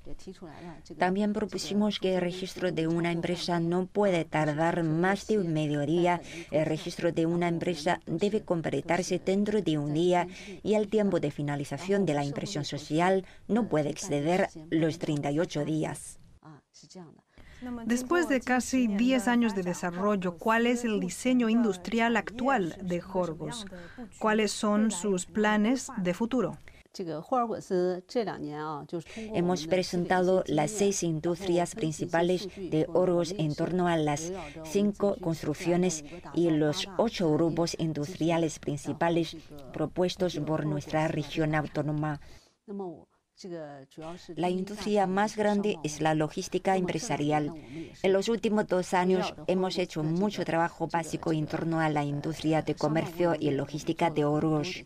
También 0.97 1.33
propusimos 1.33 1.99
que 1.99 2.15
el 2.15 2.21
registro 2.21 2.71
de 2.71 2.87
una 2.87 3.11
empresa 3.11 3.59
no 3.59 3.85
puede 3.85 4.23
tardar 4.23 4.83
más 4.83 5.27
de 5.27 5.37
un 5.37 5.51
mediodía. 5.51 6.21
El 6.51 6.65
registro 6.65 7.11
de 7.11 7.25
una 7.25 7.49
empresa 7.49 7.99
debe 8.05 8.43
completarse 8.43 9.19
dentro 9.19 9.61
de 9.61 9.77
un 9.77 9.93
día 9.93 10.27
y 10.63 10.75
el 10.75 10.87
tiempo 10.87 11.19
de 11.19 11.31
finalización 11.31 12.05
de 12.05 12.13
la 12.13 12.23
impresión 12.23 12.63
social 12.63 13.25
no 13.49 13.67
puede 13.67 13.89
exceder 13.89 14.47
los 14.69 14.99
38 14.99 15.65
días. 15.65 16.17
Después 17.85 18.27
de 18.29 18.41
casi 18.41 18.87
10 18.87 19.27
años 19.27 19.55
de 19.55 19.63
desarrollo, 19.63 20.37
¿cuál 20.37 20.67
es 20.67 20.83
el 20.83 20.99
diseño 20.99 21.49
industrial 21.49 22.17
actual 22.17 22.77
de 22.81 23.01
Jorgos? 23.01 23.65
¿Cuáles 24.19 24.51
son 24.51 24.91
sus 24.91 25.25
planes 25.25 25.91
de 25.97 26.13
futuro? 26.13 26.57
Hemos 29.33 29.67
presentado 29.67 30.43
las 30.47 30.71
seis 30.71 31.03
industrias 31.03 31.75
principales 31.75 32.47
de 32.55 32.87
Orgos 32.93 33.35
en 33.37 33.53
torno 33.53 33.87
a 33.87 33.97
las 33.97 34.31
cinco 34.63 35.17
construcciones 35.19 36.05
y 36.33 36.49
los 36.51 36.87
ocho 36.97 37.31
grupos 37.33 37.75
industriales 37.79 38.59
principales 38.59 39.35
propuestos 39.73 40.37
por 40.37 40.65
nuestra 40.65 41.09
región 41.09 41.53
autónoma. 41.53 42.21
La 44.37 44.49
industria 44.49 45.07
más 45.07 45.35
grande 45.35 45.77
es 45.83 45.99
la 45.99 46.15
logística 46.15 46.77
empresarial. 46.77 47.51
En 48.01 48.13
los 48.13 48.29
últimos 48.29 48.65
dos 48.67 48.93
años 48.93 49.33
hemos 49.47 49.77
hecho 49.77 50.03
mucho 50.03 50.45
trabajo 50.45 50.87
básico 50.87 51.33
en 51.33 51.45
torno 51.45 51.81
a 51.81 51.89
la 51.89 52.05
industria 52.05 52.61
de 52.61 52.75
comercio 52.75 53.35
y 53.37 53.51
logística 53.51 54.09
de 54.09 54.23
Orgos. 54.23 54.85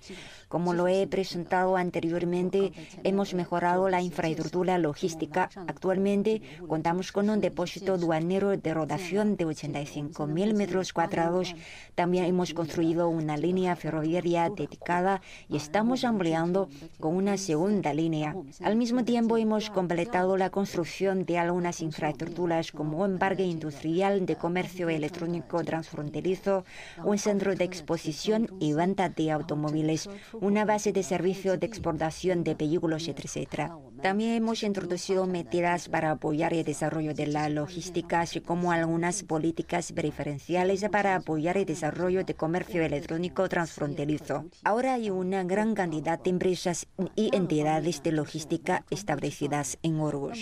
Como 0.49 0.73
lo 0.73 0.88
he 0.88 1.05
presentado 1.05 1.77
anteriormente, 1.77 2.73
hemos 3.03 3.35
mejorado 3.35 3.88
la 3.88 4.01
infraestructura 4.01 4.79
logística. 4.79 5.49
Actualmente 5.67 6.41
contamos 6.67 7.12
con 7.12 7.29
un 7.29 7.39
depósito 7.39 7.99
duanero 7.99 8.57
de 8.57 8.73
rotación 8.73 9.38
de 9.38 9.45
85.000 9.45 10.55
metros 10.55 10.91
cuadrados. 10.91 11.55
También 11.93 12.25
hemos 12.25 12.55
construido 12.55 13.09
una 13.09 13.38
línea 13.38 13.75
ferroviaria 13.75 14.49
dedicada 14.49 15.21
y 15.47 15.55
estamos 15.55 16.03
ampliando 16.03 16.67
con 16.99 17.15
una 17.15 17.38
segunda 17.38 17.93
línea. 17.93 18.35
Al 18.63 18.75
mismo 18.75 19.03
tiempo, 19.05 19.38
hemos 19.38 19.69
completado 19.69 20.35
la 20.35 20.49
construcción 20.49 21.25
de 21.25 21.38
algunas 21.38 21.79
infraestructuras 21.81 22.71
como 22.71 23.03
un 23.03 23.19
parque 23.19 23.43
industrial 23.43 24.25
de 24.25 24.35
comercio 24.35 24.89
electrónico 24.89 25.63
transfronterizo, 25.63 26.65
un 27.03 27.19
centro 27.19 27.53
de 27.53 27.65
exposición 27.65 28.47
y 28.59 28.73
venta 28.73 29.09
de 29.09 29.29
automóviles, 29.29 30.09
una 30.41 30.65
base 30.65 30.91
de 30.91 31.04
servicio 31.04 31.58
de 31.58 31.67
exportación 31.67 32.43
de 32.43 32.56
vehículos, 32.56 33.08
etc. 33.08 33.71
También 34.02 34.32
hemos 34.32 34.63
introducido 34.63 35.28
medidas 35.28 35.89
para 35.89 36.12
apoyar 36.12 36.54
el 36.54 36.63
desarrollo 36.63 37.13
de 37.13 37.28
la 37.28 37.49
logística, 37.49 38.21
así 38.21 38.39
como 38.39 38.71
algunas 38.71 39.23
políticas 39.23 39.91
preferenciales 39.91 40.86
para 40.89 41.15
apoyar 41.15 41.58
el 41.58 41.65
desarrollo 41.65 42.23
de 42.23 42.34
comercio 42.34 42.84
electrónico 42.84 43.47
transfronterizo. 43.49 44.45
Ahora 44.63 44.93
hay 44.93 45.10
una 45.10 45.43
gran 45.43 45.75
cantidad 45.75 46.19
de 46.19 46.30
empresas 46.30 46.88
y 47.15 47.36
entidades 47.36 48.02
de 48.04 48.12
logística 48.12 48.86
establecidas 48.89 49.78
en 49.84 49.99
Orgos. 49.99 50.39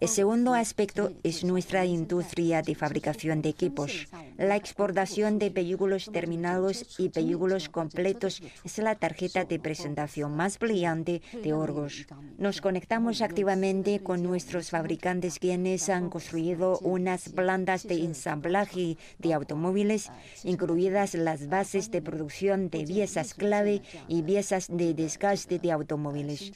El 0.00 0.08
segundo 0.08 0.54
aspecto 0.54 1.12
es 1.22 1.42
nuestra 1.44 1.84
industria 1.84 2.62
de 2.62 2.74
fabricación 2.74 3.42
de 3.42 3.48
equipos. 3.48 4.08
La 4.36 4.56
exportación 4.56 5.38
de 5.38 5.50
vehículos 5.50 6.10
terminados 6.12 6.98
y 6.98 7.08
vehículos 7.08 7.68
completos 7.68 8.42
es 8.64 8.78
la 8.78 8.94
tarjeta 8.98 9.44
de 9.44 9.58
presentación 9.58 10.36
más 10.36 10.58
brillante 10.58 11.22
de 11.42 11.52
Orgos. 11.52 12.06
Nos 12.36 12.60
conectamos 12.60 13.22
activamente 13.22 14.00
con 14.00 14.22
nuestros 14.22 14.70
fabricantes 14.70 15.38
quienes 15.38 15.88
han 15.88 16.10
construido 16.10 16.78
unas 16.80 17.28
plantas 17.30 17.86
de 17.86 18.04
ensamblaje 18.04 18.96
de 19.18 19.34
automóviles, 19.34 20.10
incluidas 20.44 21.14
las 21.14 21.48
bases 21.48 21.90
de 21.90 22.02
producción 22.02 22.70
de 22.70 22.84
piezas 22.84 23.34
clave 23.34 23.82
y 24.08 24.22
piezas 24.22 24.68
de 24.68 24.94
desgaste 24.94 25.58
de 25.58 25.72
automóviles. 25.72 26.52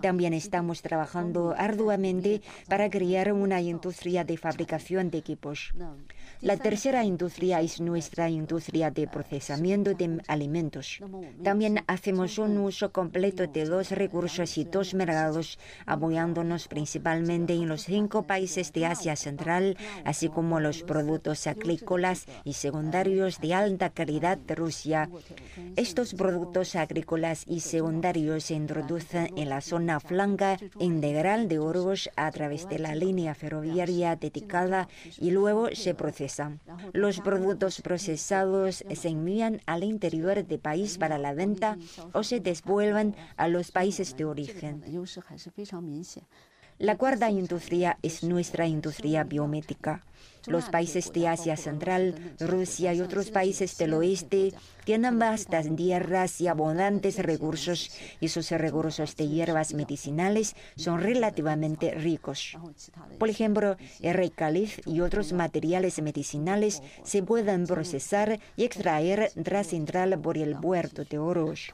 También 0.00 0.34
estamos 0.34 0.82
trabajando 0.82 1.54
arduamente 1.56 2.42
para 2.68 2.90
crear 2.90 3.32
una 3.32 3.60
industria 3.60 4.24
de 4.24 4.36
fabricación 4.36 5.10
de 5.10 5.18
equipos. 5.18 5.72
La 6.42 6.58
tercera 6.58 7.02
industria 7.02 7.62
es 7.62 7.80
nuestra 7.80 8.28
industria 8.28 8.90
de 8.90 9.08
procesamiento 9.08 9.94
de 9.94 10.20
alimentos. 10.28 11.00
También 11.42 11.82
hacemos 11.86 12.38
un 12.38 12.58
uso 12.58 12.92
completo 12.92 13.46
de 13.46 13.64
dos 13.64 13.90
recursos 13.90 14.58
y 14.58 14.64
dos 14.64 14.92
mercados, 14.92 15.58
apoyándonos 15.86 16.68
principalmente 16.68 17.54
en 17.54 17.68
los 17.68 17.84
cinco 17.84 18.24
países 18.24 18.72
de 18.74 18.84
Asia 18.84 19.16
Central, 19.16 19.78
así 20.04 20.28
como 20.28 20.60
los 20.60 20.82
productos 20.82 21.46
agrícolas 21.46 22.26
y 22.44 22.52
secundarios 22.52 23.40
de 23.40 23.54
alta 23.54 23.88
calidad 23.90 24.36
de 24.36 24.54
Rusia. 24.54 25.08
Estos 25.76 26.12
productos 26.12 26.76
agrícolas 26.76 27.44
y 27.46 27.60
secundarios 27.60 28.44
se 28.44 28.54
introducen 28.54 29.30
en 29.36 29.48
la 29.48 29.62
zona 29.62 30.00
flanca 30.00 30.58
integral 30.80 31.48
de 31.48 31.58
Orgos 31.58 32.10
a 32.16 32.30
través 32.30 32.68
de 32.68 32.78
la 32.78 32.94
línea 32.94 33.34
ferroviaria 33.34 34.16
dedicada 34.16 34.88
y 35.18 35.30
luego 35.30 35.68
se 35.72 35.94
procesan. 35.94 36.25
Los 36.92 37.20
productos 37.20 37.80
procesados 37.80 38.84
se 38.90 39.08
envían 39.08 39.60
al 39.66 39.84
interior 39.84 40.44
del 40.44 40.58
país 40.58 40.98
para 40.98 41.18
la 41.18 41.34
venta 41.34 41.76
o 42.12 42.22
se 42.22 42.40
devuelven 42.40 43.14
a 43.36 43.48
los 43.48 43.70
países 43.70 44.16
de 44.16 44.24
origen. 44.24 44.82
La 46.78 46.98
cuarta 46.98 47.30
industria 47.30 47.98
es 48.02 48.22
nuestra 48.22 48.66
industria 48.66 49.24
biomédica. 49.24 50.02
Los 50.46 50.66
países 50.66 51.10
de 51.12 51.26
Asia 51.26 51.56
Central, 51.56 52.36
Rusia 52.38 52.92
y 52.92 53.00
otros 53.00 53.30
países 53.30 53.78
del 53.78 53.94
oeste 53.94 54.52
tienen 54.84 55.18
vastas 55.18 55.74
tierras 55.74 56.38
y 56.40 56.48
abundantes 56.48 57.18
recursos 57.18 57.90
y 58.20 58.28
sus 58.28 58.50
recursos 58.50 59.16
de 59.16 59.26
hierbas 59.26 59.72
medicinales 59.72 60.54
son 60.76 61.00
relativamente 61.00 61.92
ricos. 61.94 62.56
Por 63.18 63.30
ejemplo, 63.30 63.76
el 64.02 64.32
caliz 64.32 64.80
y 64.84 65.00
otros 65.00 65.32
materiales 65.32 66.00
medicinales 66.02 66.82
se 67.02 67.22
pueden 67.22 67.66
procesar 67.66 68.38
y 68.54 68.64
extraer 68.64 69.32
tras 69.42 69.72
entrar 69.72 70.20
por 70.20 70.36
el 70.36 70.56
puerto 70.56 71.04
de 71.04 71.18
Oroz. 71.18 71.70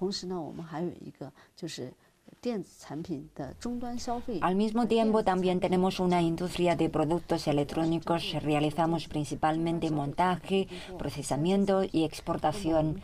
Al 4.40 4.56
mismo 4.56 4.88
tiempo, 4.88 5.22
también 5.22 5.60
tenemos 5.60 6.00
una 6.00 6.22
industria 6.22 6.74
de 6.74 6.88
productos 6.90 7.46
electrónicos. 7.46 8.34
Realizamos 8.42 9.06
principalmente 9.06 9.92
montaje, 9.92 10.66
procesamiento 10.98 11.84
y 11.84 12.02
exportación. 12.02 13.00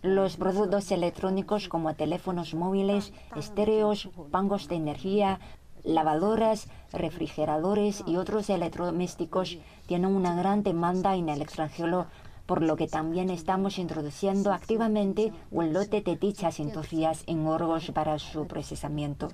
Los 0.00 0.38
productos 0.38 0.90
electrónicos 0.92 1.68
como 1.68 1.94
teléfonos 1.94 2.54
móviles, 2.54 3.12
estéreos, 3.36 4.08
bancos 4.30 4.68
de 4.68 4.76
energía, 4.76 5.40
lavadoras, 5.84 6.68
refrigeradores 6.90 8.02
y 8.06 8.16
otros 8.16 8.48
electrodomésticos 8.48 9.58
tienen 9.84 10.16
una 10.16 10.34
gran 10.34 10.62
demanda 10.62 11.16
en 11.16 11.28
el 11.28 11.42
extranjero 11.42 12.06
por 12.46 12.62
lo 12.62 12.76
que 12.76 12.86
también 12.86 13.30
estamos 13.30 13.78
introduciendo 13.78 14.52
activamente 14.52 15.32
un 15.50 15.72
lote 15.72 16.00
de 16.00 16.16
dichas 16.16 16.60
industrias 16.60 17.22
en 17.26 17.46
Orgos 17.46 17.90
para 17.92 18.18
su 18.18 18.46
procesamiento. 18.46 19.28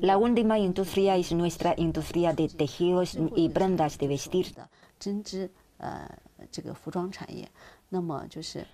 La 0.00 0.16
última 0.16 0.58
industria 0.58 1.16
es 1.16 1.32
nuestra 1.32 1.74
industria 1.76 2.32
de 2.32 2.48
tejidos 2.48 3.16
y 3.36 3.48
prendas 3.50 3.98
de 3.98 4.08
vestir. 4.08 4.54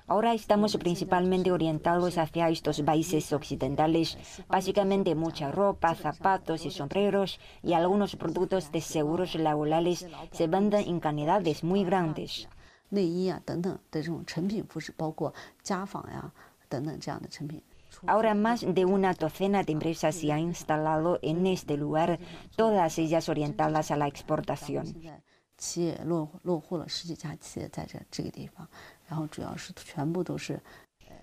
Ahora 0.07 0.33
estamos 0.33 0.76
principalmente 0.76 1.50
orientados 1.50 2.18
hacia 2.18 2.48
estos 2.48 2.81
países 2.83 3.33
occidentales. 3.33 4.16
Básicamente 4.48 5.14
mucha 5.14 5.50
ropa, 5.50 5.94
zapatos 5.94 6.64
y 6.64 6.70
sombreros 6.70 7.40
y 7.62 7.72
algunos 7.72 8.16
productos 8.16 8.70
de 8.70 8.81
seguros 8.81 9.35
laborales 9.35 10.07
se 10.31 10.46
venden 10.46 10.88
en 10.88 11.00
cantidades 11.00 11.64
muy 11.64 11.85
grandes. 11.85 12.48
Ahora 18.07 18.35
más 18.35 18.64
de 18.66 18.85
una 18.85 19.14
docena 19.14 19.62
de 19.64 19.72
empresas 19.72 20.14
se 20.14 20.31
han 20.31 20.40
instalado 20.40 21.18
en 21.22 21.46
este 21.46 21.76
lugar, 21.76 22.18
todas 22.57 22.98
ellas 22.98 23.28
orientadas 23.28 23.90
a 23.90 23.96
la 23.96 24.07
exportación. 24.07 24.87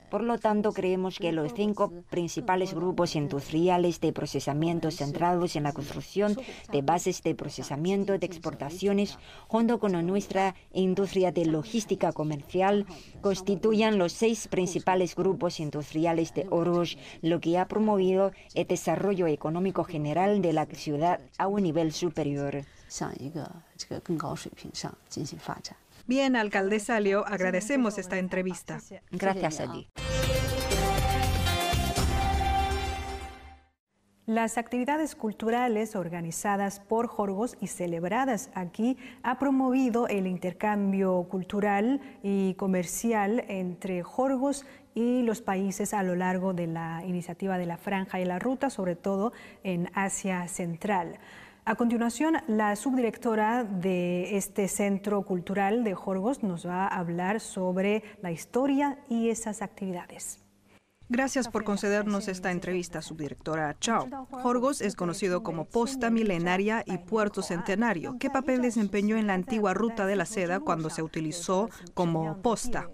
Por 0.09 0.23
lo 0.23 0.37
tanto, 0.37 0.71
creemos 0.71 1.17
que 1.19 1.31
los 1.31 1.53
cinco 1.53 1.91
principales 2.09 2.73
grupos 2.73 3.15
industriales 3.15 3.99
de 3.99 4.13
procesamiento 4.13 4.91
centrados 4.91 5.55
en 5.55 5.63
la 5.63 5.73
construcción 5.73 6.37
de 6.71 6.81
bases 6.81 7.21
de 7.23 7.35
procesamiento 7.35 8.17
de 8.17 8.25
exportaciones, 8.25 9.17
junto 9.47 9.79
con 9.79 9.91
nuestra 10.05 10.55
industria 10.73 11.31
de 11.31 11.45
logística 11.45 12.13
comercial, 12.13 12.85
constituyan 13.21 13.97
los 13.97 14.13
seis 14.13 14.47
principales 14.47 15.15
grupos 15.15 15.59
industriales 15.59 16.33
de 16.33 16.47
Oroz, 16.49 16.97
lo 17.21 17.39
que 17.39 17.57
ha 17.57 17.67
promovido 17.67 18.31
el 18.53 18.67
desarrollo 18.67 19.27
económico 19.27 19.83
general 19.83 20.41
de 20.41 20.53
la 20.53 20.65
ciudad 20.65 21.19
a 21.37 21.47
un 21.47 21.63
nivel 21.63 21.91
superior. 21.91 22.63
Bien, 26.07 26.35
alcaldesa 26.35 26.99
Leo, 26.99 27.25
agradecemos 27.25 27.97
esta 27.97 28.17
entrevista. 28.17 28.79
Gracias 29.11 29.59
a 29.59 29.71
ti. 29.71 29.89
Las 34.27 34.57
actividades 34.57 35.15
culturales 35.15 35.95
organizadas 35.95 36.79
por 36.79 37.05
Jorgos 37.05 37.57
y 37.61 37.67
celebradas 37.67 38.49
aquí 38.55 38.97
ha 39.21 39.37
promovido 39.37 40.07
el 40.07 40.25
intercambio 40.25 41.27
cultural 41.29 42.01
y 42.23 42.55
comercial 42.55 43.45
entre 43.47 44.01
Jorgos 44.01 44.65
y 44.95 45.21
los 45.21 45.41
países 45.41 45.93
a 45.93 46.01
lo 46.01 46.15
largo 46.15 46.53
de 46.53 46.65
la 46.65 47.03
iniciativa 47.05 47.59
de 47.59 47.67
la 47.67 47.77
Franja 47.77 48.19
y 48.19 48.25
la 48.25 48.39
Ruta, 48.39 48.71
sobre 48.71 48.95
todo 48.95 49.31
en 49.63 49.91
Asia 49.93 50.47
Central. 50.47 51.19
A 51.67 51.73
continuación, 51.73 52.35
la 52.45 52.75
subdirectora 52.75 53.63
de 53.63 54.37
este 54.37 54.67
Centro 54.67 55.23
Cultural 55.23 55.83
de 55.83 55.95
Jorgos 55.95 56.43
nos 56.43 56.67
va 56.67 56.83
a 56.85 56.99
hablar 56.99 57.39
sobre 57.39 58.03
la 58.21 58.31
historia 58.31 58.99
y 59.09 59.29
esas 59.29 59.63
actividades. 59.63 60.45
Gracias 61.09 61.47
por 61.47 61.63
concedernos 61.63 62.27
esta 62.27 62.51
entrevista, 62.51 63.01
subdirectora 63.01 63.75
Chao. 63.79 64.07
Jorgos 64.29 64.79
es 64.79 64.95
conocido 64.95 65.41
como 65.41 65.65
Posta 65.65 66.11
Milenaria 66.11 66.83
y 66.85 66.99
Puerto 66.99 67.41
Centenario. 67.41 68.17
¿Qué 68.19 68.29
papel 68.29 68.61
desempeñó 68.61 69.17
en 69.17 69.25
la 69.25 69.33
antigua 69.33 69.73
ruta 69.73 70.05
de 70.05 70.17
la 70.17 70.25
seda 70.25 70.59
cuando 70.59 70.91
se 70.91 71.01
utilizó 71.01 71.71
como 71.95 72.43
posta? 72.43 72.91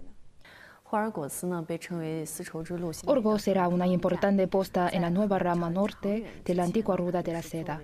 Orgos 3.06 3.48
era 3.48 3.68
una 3.68 3.86
importante 3.86 4.48
posta 4.48 4.88
en 4.88 5.02
la 5.02 5.10
nueva 5.10 5.38
rama 5.38 5.68
norte 5.68 6.42
de 6.42 6.54
la 6.54 6.64
antigua 6.64 6.96
ruta 6.96 7.22
de 7.22 7.32
la 7.34 7.42
seda. 7.42 7.82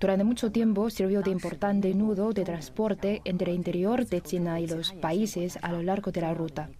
Durante 0.00 0.24
mucho 0.24 0.50
tiempo 0.50 0.88
sirvió 0.88 1.20
de 1.20 1.30
importante 1.30 1.92
nudo 1.94 2.32
de 2.32 2.44
transporte 2.44 3.20
entre 3.26 3.50
el 3.50 3.56
interior 3.56 4.06
de 4.06 4.22
China 4.22 4.58
y 4.58 4.66
los 4.66 4.92
países 4.94 5.58
a 5.60 5.72
lo 5.72 5.82
largo 5.82 6.10
de 6.10 6.22
la 6.22 6.32
ruta. 6.32 6.70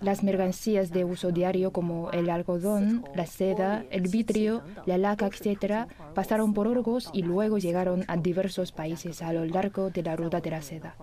Las 0.00 0.22
mercancías 0.22 0.90
de 0.90 1.04
uso 1.04 1.30
diario 1.30 1.72
como 1.72 2.10
el 2.12 2.30
algodón, 2.30 3.04
la 3.14 3.26
seda, 3.26 3.84
el 3.90 4.08
vidrio, 4.08 4.62
la 4.86 4.96
laca, 4.96 5.26
etc., 5.26 5.88
pasaron 6.14 6.54
por 6.54 6.66
Orgos 6.66 7.10
y 7.12 7.22
luego 7.22 7.58
llegaron 7.58 8.06
a 8.08 8.16
diversos 8.16 8.72
países 8.72 9.20
a 9.20 9.34
lo 9.34 9.44
largo 9.44 9.90
de 9.90 10.02
la 10.02 10.16
ruta 10.16 10.40
de 10.40 10.50
la 10.50 10.62
seda. 10.62 10.96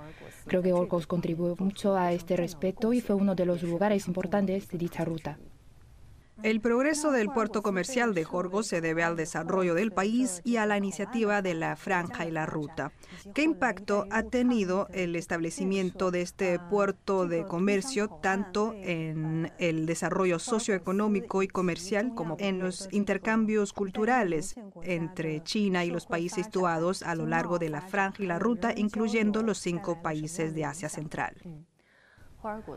Creo 0.47 0.63
que 0.63 0.73
Orgos 0.73 1.05
contribuyó 1.05 1.55
mucho 1.59 1.95
a 1.95 2.11
este 2.11 2.35
respecto 2.37 2.91
y 2.91 3.01
fue 3.01 3.15
uno 3.15 3.35
de 3.35 3.45
los 3.45 3.61
lugares 3.61 4.07
importantes 4.07 4.67
de 4.67 4.79
dicha 4.79 5.05
ruta. 5.05 5.37
El 6.43 6.59
progreso 6.61 7.11
del 7.11 7.29
puerto 7.29 7.61
comercial 7.61 8.13
de 8.13 8.23
Jorgos 8.23 8.67
se 8.67 8.81
debe 8.81 9.03
al 9.03 9.15
desarrollo 9.15 9.73
del 9.73 9.91
país 9.91 10.41
y 10.43 10.57
a 10.57 10.65
la 10.65 10.77
iniciativa 10.77 11.41
de 11.41 11.53
la 11.53 11.75
franja 11.75 12.25
y 12.25 12.31
la 12.31 12.45
ruta. 12.45 12.91
¿Qué 13.33 13.43
impacto 13.43 14.05
ha 14.11 14.23
tenido 14.23 14.87
el 14.93 15.15
establecimiento 15.15 16.11
de 16.11 16.21
este 16.21 16.59
puerto 16.59 17.25
de 17.25 17.45
comercio 17.45 18.09
tanto 18.21 18.73
en 18.73 19.51
el 19.59 19.85
desarrollo 19.85 20.39
socioeconómico 20.39 21.41
y 21.41 21.47
comercial 21.47 22.13
como 22.13 22.35
en 22.39 22.59
los 22.59 22.89
intercambios 22.91 23.73
culturales 23.73 24.55
entre 24.83 25.41
China 25.43 25.85
y 25.85 25.89
los 25.89 26.05
países 26.05 26.45
situados 26.45 27.01
a 27.01 27.15
lo 27.15 27.25
largo 27.25 27.59
de 27.59 27.69
la 27.69 27.81
franja 27.81 28.21
y 28.21 28.27
la 28.27 28.39
ruta, 28.39 28.73
incluyendo 28.75 29.41
los 29.41 29.57
cinco 29.57 30.01
países 30.01 30.53
de 30.53 30.65
Asia 30.65 30.89
Central? 30.89 31.35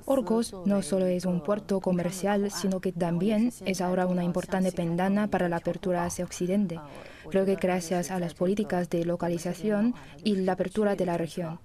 Orgos 0.07 0.54
no 0.64 0.83
solo 0.83 1.07
es 1.07 1.24
un 1.26 1.42
puerto 1.42 1.81
comercial, 1.81 2.50
sino 2.50 2.81
que 2.81 2.92
también 2.92 3.52
es 3.64 3.81
ahora 3.81 4.07
una 4.07 4.24
importante 4.24 4.72
pendana 4.72 5.28
para 5.28 5.48
la 5.48 5.57
apertura 5.57 6.04
hacia 6.04 6.24
Occidente. 6.24 6.81
Creo 7.28 7.44
que 7.44 7.57
gracias 7.57 8.11
a 8.11 8.18
las 8.18 8.35
políticas 8.35 8.88
de 8.88 9.04
localización 9.04 9.94
y 10.24 10.37
la 10.37 10.52
apertura 10.52 10.96
de 10.96 11.07
la 11.07 11.18
región. 11.18 11.61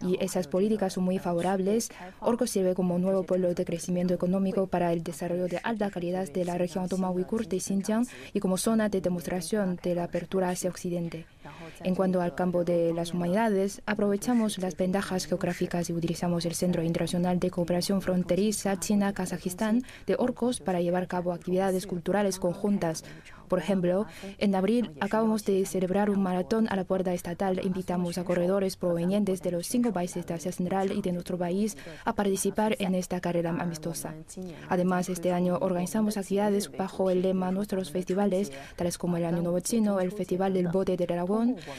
y 0.00 0.16
esas 0.22 0.46
políticas 0.46 0.92
son 0.92 1.02
muy 1.02 1.18
favorables, 1.18 1.90
Orgos 2.20 2.50
sirve 2.50 2.76
como 2.76 3.00
nuevo 3.00 3.24
pueblo 3.24 3.52
de 3.52 3.64
crecimiento 3.64 4.14
económico 4.14 4.68
para 4.68 4.92
el 4.92 5.02
desarrollo 5.02 5.48
de 5.48 5.60
alta 5.64 5.90
calidad 5.90 6.30
de 6.30 6.44
la 6.44 6.56
región 6.56 6.84
autónoma 6.84 7.10
uigur 7.10 7.48
de 7.48 7.58
Xinjiang 7.58 8.06
y 8.32 8.38
como 8.38 8.58
zona 8.58 8.88
de 8.88 9.00
demostración 9.00 9.80
de 9.82 9.96
la 9.96 10.04
apertura 10.04 10.50
hacia 10.50 10.70
Occidente. 10.70 11.26
En 11.82 11.94
cuanto 11.94 12.20
al 12.20 12.34
campo 12.34 12.64
de 12.64 12.92
las 12.92 13.14
humanidades, 13.14 13.82
aprovechamos 13.86 14.58
las 14.58 14.76
ventajas 14.76 15.26
geográficas 15.26 15.90
y 15.90 15.92
utilizamos 15.92 16.44
el 16.44 16.54
Centro 16.54 16.82
Internacional 16.82 17.38
de 17.38 17.50
Cooperación 17.50 18.02
Fronteriza 18.02 18.78
China-Kazajistán 18.78 19.82
de 20.06 20.16
Orcos 20.18 20.60
para 20.60 20.80
llevar 20.80 21.04
a 21.04 21.06
cabo 21.06 21.32
actividades 21.32 21.86
culturales 21.86 22.38
conjuntas 22.38 23.04
por 23.48 23.58
ejemplo, 23.58 24.06
en 24.38 24.54
abril 24.54 24.92
acabamos 25.00 25.44
de 25.44 25.64
celebrar 25.64 26.10
un 26.10 26.22
maratón 26.22 26.68
a 26.68 26.76
la 26.76 26.84
puerta 26.84 27.12
estatal. 27.14 27.60
Invitamos 27.64 28.18
a 28.18 28.24
corredores 28.24 28.76
provenientes 28.76 29.42
de 29.42 29.50
los 29.50 29.66
cinco 29.66 29.92
países 29.92 30.26
de 30.26 30.34
Asia 30.34 30.52
Central 30.52 30.92
y 30.92 31.00
de 31.00 31.12
nuestro 31.12 31.38
país 31.38 31.76
a 32.04 32.14
participar 32.14 32.76
en 32.78 32.94
esta 32.94 33.20
carrera 33.20 33.50
amistosa. 33.50 34.14
Además, 34.68 35.08
este 35.08 35.32
año 35.32 35.58
organizamos 35.60 36.16
actividades 36.16 36.70
bajo 36.70 37.10
el 37.10 37.22
lema 37.22 37.50
Nuestros 37.50 37.90
festivales, 37.90 38.52
tales 38.76 38.98
como 38.98 39.16
el 39.16 39.24
Año 39.24 39.42
Nuevo 39.42 39.60
Chino, 39.60 40.00
el 40.00 40.12
Festival 40.12 40.52
del 40.52 40.68
Bote 40.68 40.96
del 40.96 41.08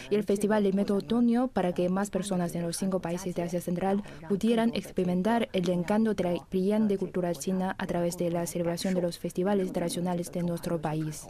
Y 0.09 0.15
el 0.15 0.23
Festival 0.23 0.63
del 0.63 0.73
Método 0.73 0.99
Otoño, 0.99 1.47
para 1.47 1.73
que 1.73 1.89
más 1.89 2.09
personas 2.09 2.53
de 2.53 2.61
los 2.61 2.77
cinco 2.77 2.99
países 2.99 3.35
de 3.35 3.43
Asia 3.43 3.61
Central 3.61 4.03
pudieran 4.27 4.71
experimentar 4.73 5.49
el 5.53 5.69
encanto 5.69 6.13
de 6.13 6.23
la 6.23 6.45
brillante 6.49 6.97
cultura 6.97 7.33
china 7.33 7.75
a 7.77 7.87
través 7.87 8.17
de 8.17 8.29
la 8.29 8.45
celebración 8.45 8.93
de 8.93 9.01
los 9.01 9.19
festivales 9.19 9.71
tradicionales 9.71 10.31
de 10.31 10.43
nuestro 10.43 10.81
país. 10.81 11.27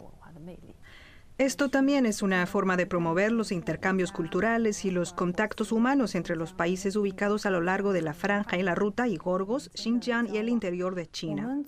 Esto 1.40 1.70
también 1.70 2.04
es 2.04 2.20
una 2.20 2.44
forma 2.44 2.76
de 2.76 2.84
promover 2.84 3.32
los 3.32 3.50
intercambios 3.50 4.12
culturales 4.12 4.84
y 4.84 4.90
los 4.90 5.14
contactos 5.14 5.72
humanos 5.72 6.14
entre 6.14 6.36
los 6.36 6.52
países 6.52 6.96
ubicados 6.96 7.46
a 7.46 7.50
lo 7.50 7.62
largo 7.62 7.94
de 7.94 8.02
la 8.02 8.12
franja 8.12 8.58
y 8.58 8.62
la 8.62 8.74
ruta 8.74 9.08
y 9.08 9.16
Gorgos, 9.16 9.70
Xinjiang 9.72 10.34
y 10.34 10.36
el 10.36 10.50
interior 10.50 10.94
de 10.94 11.06
China. 11.06 11.62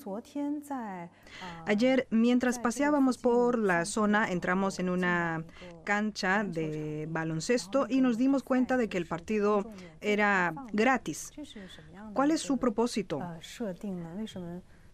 Ayer, 1.65 2.07
mientras 2.11 2.59
paseábamos 2.59 3.17
por 3.17 3.59
la 3.59 3.87
zona, 3.87 4.31
entramos 4.31 4.79
en 4.79 4.91
una 4.91 5.43
cancha 5.85 6.45
de 6.45 7.09
baloncesto 7.11 7.87
y 7.89 8.03
nos 8.03 8.19
dimos 8.19 8.43
cuenta 8.43 8.77
de 8.77 8.91
que 8.91 8.99
el 8.99 9.07
partido 9.07 9.65
era 10.03 10.53
gratis. 10.75 11.33
¿Cuál 12.13 12.31
es 12.31 12.43
su 12.43 12.59
propósito? 12.59 13.23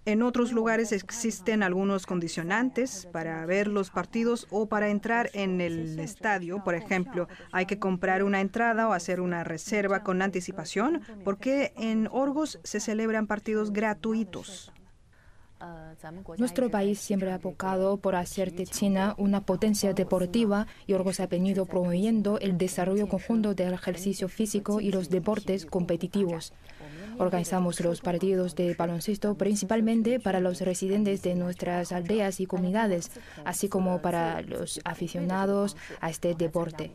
En 0.08 0.22
otros 0.22 0.52
lugares 0.52 0.92
existen 0.92 1.62
algunos 1.62 2.06
condicionantes 2.06 3.06
para 3.12 3.44
ver 3.44 3.68
los 3.68 3.90
partidos 3.90 4.46
o 4.48 4.64
para 4.64 4.88
entrar 4.88 5.28
en 5.34 5.60
el 5.60 6.00
estadio. 6.00 6.64
Por 6.64 6.74
ejemplo, 6.74 7.28
hay 7.52 7.66
que 7.66 7.78
comprar 7.78 8.22
una 8.22 8.40
entrada 8.40 8.88
o 8.88 8.94
hacer 8.94 9.20
una 9.20 9.44
reserva 9.44 10.02
con 10.02 10.22
anticipación, 10.22 11.02
porque 11.24 11.74
en 11.76 12.08
Orgos 12.10 12.58
se 12.64 12.80
celebran 12.80 13.26
partidos 13.26 13.70
gratuitos. 13.70 14.72
Nuestro 16.38 16.70
país 16.70 16.98
siempre 17.00 17.30
ha 17.30 17.34
abocado 17.34 17.98
por 17.98 18.14
hacer 18.14 18.54
de 18.54 18.64
China 18.64 19.14
una 19.18 19.42
potencia 19.42 19.92
deportiva 19.92 20.68
y 20.86 20.94
Orgos 20.94 21.20
ha 21.20 21.26
venido 21.26 21.66
promoviendo 21.66 22.38
el 22.38 22.56
desarrollo 22.56 23.08
conjunto 23.08 23.54
del 23.54 23.74
ejercicio 23.74 24.30
físico 24.30 24.80
y 24.80 24.90
los 24.90 25.10
deportes 25.10 25.66
competitivos. 25.66 26.54
Organizamos 27.18 27.80
los 27.80 28.00
partidos 28.00 28.54
de 28.54 28.74
baloncesto 28.74 29.34
principalmente 29.36 30.20
para 30.20 30.40
los 30.40 30.60
residentes 30.60 31.22
de 31.22 31.34
nuestras 31.34 31.92
aldeas 31.92 32.40
y 32.40 32.46
comunidades, 32.46 33.10
así 33.44 33.68
como 33.68 34.00
para 34.00 34.42
los 34.42 34.80
aficionados 34.84 35.76
a 36.00 36.10
este 36.10 36.34
deporte. 36.34 36.92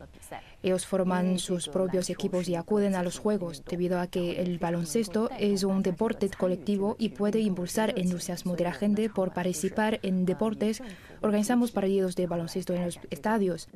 Ellos 0.62 0.86
forman 0.86 1.40
sus 1.40 1.68
propios 1.68 2.10
equipos 2.10 2.48
y 2.48 2.56
acuden 2.56 2.96
a 2.96 3.04
los 3.04 3.20
juegos, 3.20 3.64
debido 3.66 4.00
a 4.00 4.08
que 4.08 4.42
el 4.42 4.60
baloncesto 4.60 5.30
es 5.38 5.64
un 5.64 5.84
deporte 5.84 6.30
colectivo 6.30 6.96
y 6.98 7.10
puede 7.10 7.40
impulsar 7.40 7.94
entusiasmo 8.00 8.56
de 8.56 8.64
la 8.64 8.74
gente 8.74 9.10
por 9.10 9.34
participar 9.34 10.00
en 10.04 10.26
deportes. 10.26 10.82
Organizamos 11.22 11.72
partidos 11.72 12.16
de 12.16 12.28
baloncesto 12.28 12.74
en 12.74 12.86
los 12.86 13.00
estadios. 13.10 13.68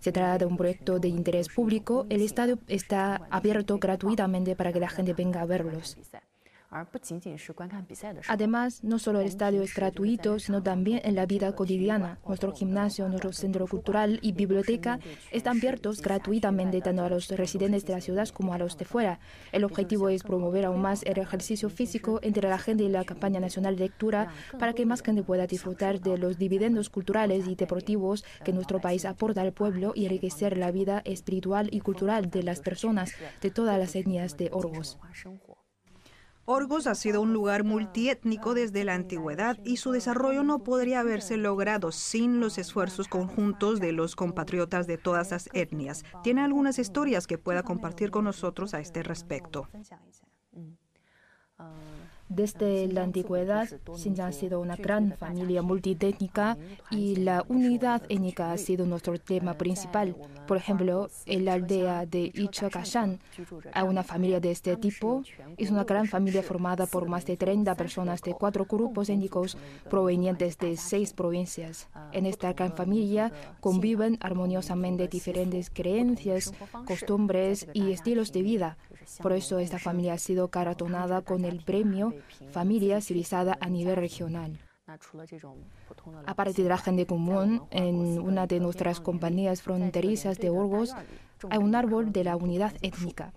Se 0.00 0.12
trata 0.12 0.38
de 0.38 0.46
un 0.46 0.56
proyecto 0.56 0.98
de 0.98 1.08
interés 1.08 1.48
público. 1.48 2.06
El 2.08 2.22
estadio 2.22 2.58
está 2.68 3.26
abierto 3.30 3.78
gratuitamente 3.78 4.56
para 4.56 4.72
que 4.72 4.80
la 4.80 4.88
gente 4.88 5.14
venga 5.14 5.40
a 5.40 5.46
verlos. 5.46 5.96
Además, 8.28 8.84
no 8.84 8.98
solo 8.98 9.20
el 9.20 9.26
estadio 9.26 9.62
es 9.62 9.74
gratuito, 9.74 10.38
sino 10.38 10.62
también 10.62 11.00
en 11.04 11.14
la 11.14 11.26
vida 11.26 11.54
cotidiana. 11.54 12.18
Nuestro 12.26 12.52
gimnasio, 12.52 13.08
nuestro 13.08 13.32
centro 13.32 13.66
cultural 13.66 14.18
y 14.22 14.32
biblioteca 14.32 14.98
están 15.30 15.58
abiertos 15.58 16.02
gratuitamente 16.02 16.80
tanto 16.80 17.04
a 17.04 17.08
los 17.08 17.28
residentes 17.28 17.84
de 17.86 17.92
la 17.94 18.00
ciudad 18.00 18.28
como 18.28 18.52
a 18.52 18.58
los 18.58 18.76
de 18.76 18.84
fuera. 18.84 19.20
El 19.52 19.64
objetivo 19.64 20.08
es 20.08 20.22
promover 20.22 20.64
aún 20.64 20.82
más 20.82 21.02
el 21.04 21.18
ejercicio 21.18 21.70
físico 21.70 22.20
entre 22.22 22.48
la 22.48 22.58
gente 22.58 22.84
y 22.84 22.88
la 22.88 23.04
campaña 23.04 23.40
nacional 23.40 23.76
de 23.76 23.84
lectura 23.84 24.32
para 24.58 24.72
que 24.72 24.86
más 24.86 25.02
gente 25.02 25.22
pueda 25.22 25.46
disfrutar 25.46 26.00
de 26.00 26.18
los 26.18 26.38
dividendos 26.38 26.90
culturales 26.90 27.46
y 27.46 27.54
deportivos 27.54 28.24
que 28.44 28.52
nuestro 28.52 28.80
país 28.80 29.04
aporta 29.04 29.42
al 29.42 29.52
pueblo 29.52 29.92
y 29.94 30.04
enriquecer 30.04 30.56
la 30.56 30.70
vida 30.70 31.02
espiritual 31.04 31.68
y 31.72 31.80
cultural 31.80 32.30
de 32.30 32.42
las 32.42 32.60
personas 32.60 33.12
de 33.40 33.50
todas 33.50 33.78
las 33.78 33.94
etnias 33.94 34.36
de 34.36 34.50
Orgos. 34.52 34.98
Orgos 36.48 36.86
ha 36.86 36.94
sido 36.94 37.22
un 37.22 37.32
lugar 37.32 37.64
multiétnico 37.64 38.54
desde 38.54 38.84
la 38.84 38.94
antigüedad 38.94 39.58
y 39.64 39.78
su 39.78 39.90
desarrollo 39.90 40.44
no 40.44 40.60
podría 40.60 41.00
haberse 41.00 41.36
logrado 41.36 41.90
sin 41.90 42.38
los 42.38 42.56
esfuerzos 42.56 43.08
conjuntos 43.08 43.80
de 43.80 43.90
los 43.90 44.14
compatriotas 44.14 44.86
de 44.86 44.96
todas 44.96 45.32
las 45.32 45.48
etnias. 45.54 46.04
¿Tiene 46.22 46.42
algunas 46.42 46.78
historias 46.78 47.26
que 47.26 47.36
pueda 47.36 47.64
compartir 47.64 48.12
con 48.12 48.24
nosotros 48.24 48.74
a 48.74 48.80
este 48.80 49.02
respecto? 49.02 49.68
Desde 52.28 52.88
la 52.88 53.04
antigüedad, 53.04 53.68
Xinjiang 53.94 54.28
ha 54.28 54.32
sido 54.32 54.60
una 54.60 54.76
gran 54.76 55.12
familia 55.16 55.62
multitécnica 55.62 56.58
y 56.90 57.16
la 57.16 57.44
unidad 57.48 58.02
étnica 58.08 58.52
ha 58.52 58.58
sido 58.58 58.84
nuestro 58.84 59.18
tema 59.18 59.54
principal. 59.54 60.16
Por 60.48 60.56
ejemplo, 60.56 61.08
en 61.26 61.44
la 61.44 61.54
aldea 61.54 62.04
de 62.04 62.32
Ichakashan, 62.34 63.20
a 63.72 63.84
una 63.84 64.02
familia 64.02 64.40
de 64.40 64.50
este 64.50 64.76
tipo 64.76 65.22
es 65.56 65.70
una 65.70 65.84
gran 65.84 66.06
familia 66.06 66.42
formada 66.42 66.86
por 66.86 67.08
más 67.08 67.24
de 67.26 67.36
30 67.36 67.74
personas 67.76 68.22
de 68.22 68.34
cuatro 68.34 68.64
grupos 68.64 69.08
étnicos 69.08 69.56
provenientes 69.88 70.58
de 70.58 70.76
seis 70.76 71.12
provincias. 71.12 71.88
En 72.12 72.26
esta 72.26 72.52
gran 72.54 72.72
familia 72.74 73.32
conviven 73.60 74.18
armoniosamente 74.20 75.08
diferentes 75.08 75.70
creencias, 75.70 76.52
costumbres 76.86 77.68
y 77.72 77.92
estilos 77.92 78.32
de 78.32 78.42
vida. 78.42 78.76
Por 79.22 79.32
eso 79.32 79.58
esta 79.58 79.78
familia 79.78 80.14
ha 80.14 80.18
sido 80.18 80.48
caratonada 80.48 81.22
con 81.22 81.44
el 81.44 81.62
premio 81.62 82.14
Familia 82.50 83.00
Civilizada 83.00 83.56
a 83.60 83.68
nivel 83.68 83.96
regional. 83.96 84.58
Aparte 86.26 86.62
de 86.62 86.68
la 86.68 86.78
gente 86.78 87.06
común, 87.06 87.62
en 87.70 88.20
una 88.20 88.46
de 88.46 88.60
nuestras 88.60 89.00
compañías 89.00 89.62
fronterizas 89.62 90.38
de 90.38 90.50
Orgos 90.50 90.94
hay 91.50 91.58
un 91.58 91.74
árbol 91.74 92.12
de 92.12 92.24
la 92.24 92.36
unidad 92.36 92.74
étnica. 92.82 93.32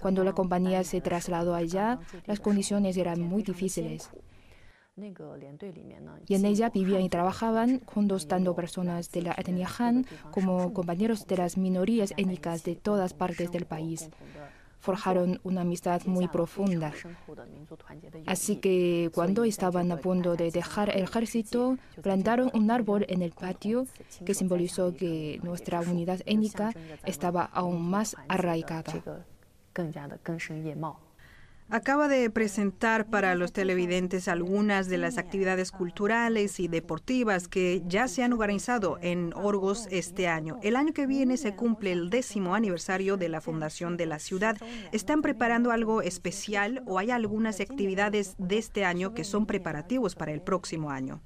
Cuando 0.00 0.24
la 0.24 0.32
compañía 0.32 0.82
se 0.84 1.00
trasladó 1.00 1.54
allá, 1.54 2.00
las 2.26 2.40
condiciones 2.40 2.96
eran 2.96 3.20
muy 3.20 3.42
difíciles. 3.42 4.10
Y 6.26 6.34
en 6.34 6.44
ella 6.46 6.70
vivían 6.70 7.02
y 7.02 7.08
trabajaban 7.10 7.80
juntos 7.84 8.28
tanto 8.28 8.54
personas 8.54 9.10
de 9.10 9.22
la 9.22 9.32
etnia 9.32 9.68
Han 9.78 10.06
como 10.30 10.72
compañeros 10.72 11.26
de 11.26 11.36
las 11.36 11.58
minorías 11.58 12.12
étnicas 12.16 12.64
de 12.64 12.76
todas 12.76 13.12
partes 13.12 13.52
del 13.52 13.66
país 13.66 14.08
forjaron 14.86 15.40
una 15.42 15.62
amistad 15.62 16.00
muy 16.06 16.28
profunda. 16.28 16.92
Así 18.26 18.56
que 18.56 19.10
cuando 19.12 19.42
estaban 19.44 19.90
a 19.90 19.96
punto 19.96 20.36
de 20.36 20.50
dejar 20.50 20.90
el 20.90 21.02
ejército, 21.02 21.76
plantaron 22.02 22.50
un 22.54 22.70
árbol 22.70 23.04
en 23.08 23.22
el 23.22 23.32
patio 23.32 23.86
que 24.24 24.34
simbolizó 24.34 24.94
que 24.94 25.40
nuestra 25.42 25.80
unidad 25.80 26.20
étnica 26.24 26.72
estaba 27.04 27.42
aún 27.44 27.90
más 27.90 28.16
arraigada. 28.28 29.02
Acaba 31.68 32.06
de 32.06 32.30
presentar 32.30 33.10
para 33.10 33.34
los 33.34 33.52
televidentes 33.52 34.28
algunas 34.28 34.88
de 34.88 34.98
las 34.98 35.18
actividades 35.18 35.72
culturales 35.72 36.60
y 36.60 36.68
deportivas 36.68 37.48
que 37.48 37.82
ya 37.88 38.06
se 38.06 38.22
han 38.22 38.32
organizado 38.32 38.98
en 39.02 39.32
Orgos 39.34 39.88
este 39.90 40.28
año. 40.28 40.60
El 40.62 40.76
año 40.76 40.92
que 40.92 41.08
viene 41.08 41.36
se 41.36 41.56
cumple 41.56 41.90
el 41.90 42.08
décimo 42.08 42.54
aniversario 42.54 43.16
de 43.16 43.28
la 43.28 43.40
fundación 43.40 43.96
de 43.96 44.06
la 44.06 44.20
ciudad. 44.20 44.56
¿Están 44.92 45.22
preparando 45.22 45.72
algo 45.72 46.02
especial 46.02 46.84
o 46.86 47.00
hay 47.00 47.10
algunas 47.10 47.58
actividades 47.60 48.36
de 48.38 48.58
este 48.58 48.84
año 48.84 49.12
que 49.12 49.24
son 49.24 49.44
preparativos 49.44 50.14
para 50.14 50.30
el 50.30 50.42
próximo 50.42 50.92
año? 50.92 51.20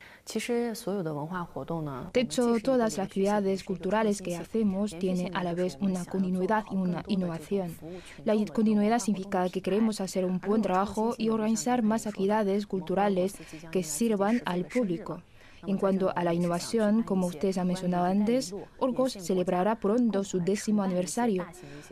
De 2.15 2.21
hecho, 2.23 2.57
todas 2.61 2.79
las 2.79 2.99
actividades 2.99 3.63
culturales 3.63 4.23
que 4.23 4.37
hacemos 4.39 4.99
tienen 4.99 5.37
a 5.37 5.45
la 5.45 5.53
vez 5.53 5.77
una 5.83 6.07
continuidad 6.07 6.65
y 6.71 6.77
una 6.77 7.05
innovación. 7.09 7.77
La 8.25 8.35
continuidad 8.47 9.01
significa 9.01 9.47
que 9.51 9.61
queremos 9.61 10.01
hacer 10.01 10.30
un 10.31 10.41
buen 10.41 10.63
trabajo 10.63 11.15
y 11.19 11.29
organizar 11.31 11.83
más 11.83 12.07
actividades 12.07 12.67
culturales 12.67 13.35
que 13.71 13.83
sirvan 13.83 14.43
al 14.45 14.65
público. 14.67 15.23
En 15.67 15.77
cuanto 15.77 16.13
a 16.15 16.25
la 16.25 16.35
innovación, 16.35 17.03
como 17.03 17.27
ustedes 17.27 17.59
han 17.59 17.67
mencionado 17.67 18.05
antes, 18.05 18.55
Orgos 18.79 19.13
celebrará 19.13 19.77
pronto 19.77 20.25
su 20.25 20.41
décimo 20.41 20.83
aniversario. 20.83 21.47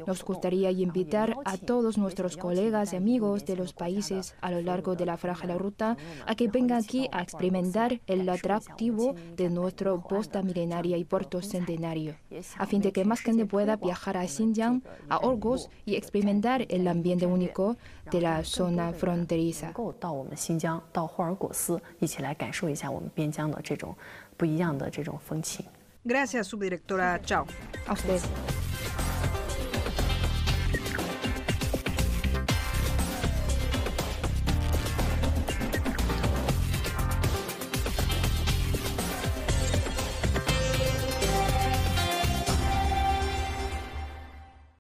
Nos 0.07 0.25
gustaría 0.25 0.71
invitar 0.71 1.37
a 1.45 1.57
todos 1.57 1.99
nuestros 1.99 2.37
colegas 2.37 2.93
y 2.93 2.97
amigos 2.97 3.45
de 3.45 3.57
los 3.57 3.73
países 3.73 4.35
a 4.41 4.51
lo 4.51 4.61
largo 4.63 4.95
de 4.97 5.07
la 5.07 5.17
frágil 5.17 5.59
ruta 5.59 5.97
a 6.27 6.35
que 6.35 6.49
vengan 6.49 6.83
aquí 6.83 7.09
a 7.13 7.23
experimentar 7.23 8.01
el 8.07 8.29
atractivo 8.29 9.15
de 9.37 9.51
nuestro 9.51 10.01
posta 10.03 10.43
milenaria 10.43 10.97
y 10.97 11.05
puerto 11.05 11.43
centenario, 11.43 12.17
a 12.57 12.67
fin 12.67 12.83
de 12.83 12.93
que 12.93 13.05
más 13.05 13.21
gente 13.21 13.47
pueda 13.47 13.77
viajar 13.77 14.17
a 14.17 14.27
Xinjiang, 14.27 14.83
a 15.09 15.19
Orgos 15.19 15.71
y 15.85 15.97
experimentar 15.97 16.67
el 16.69 16.87
ambiente 16.89 17.27
único 17.27 17.77
de 18.11 18.21
la 18.21 18.45
zona 18.45 18.93
fronteriza. 18.93 19.73
Gracias, 26.05 26.47
subdirectora 26.47 27.21
Chao. 27.23 27.47
A 27.87 27.93
usted. 27.93 28.21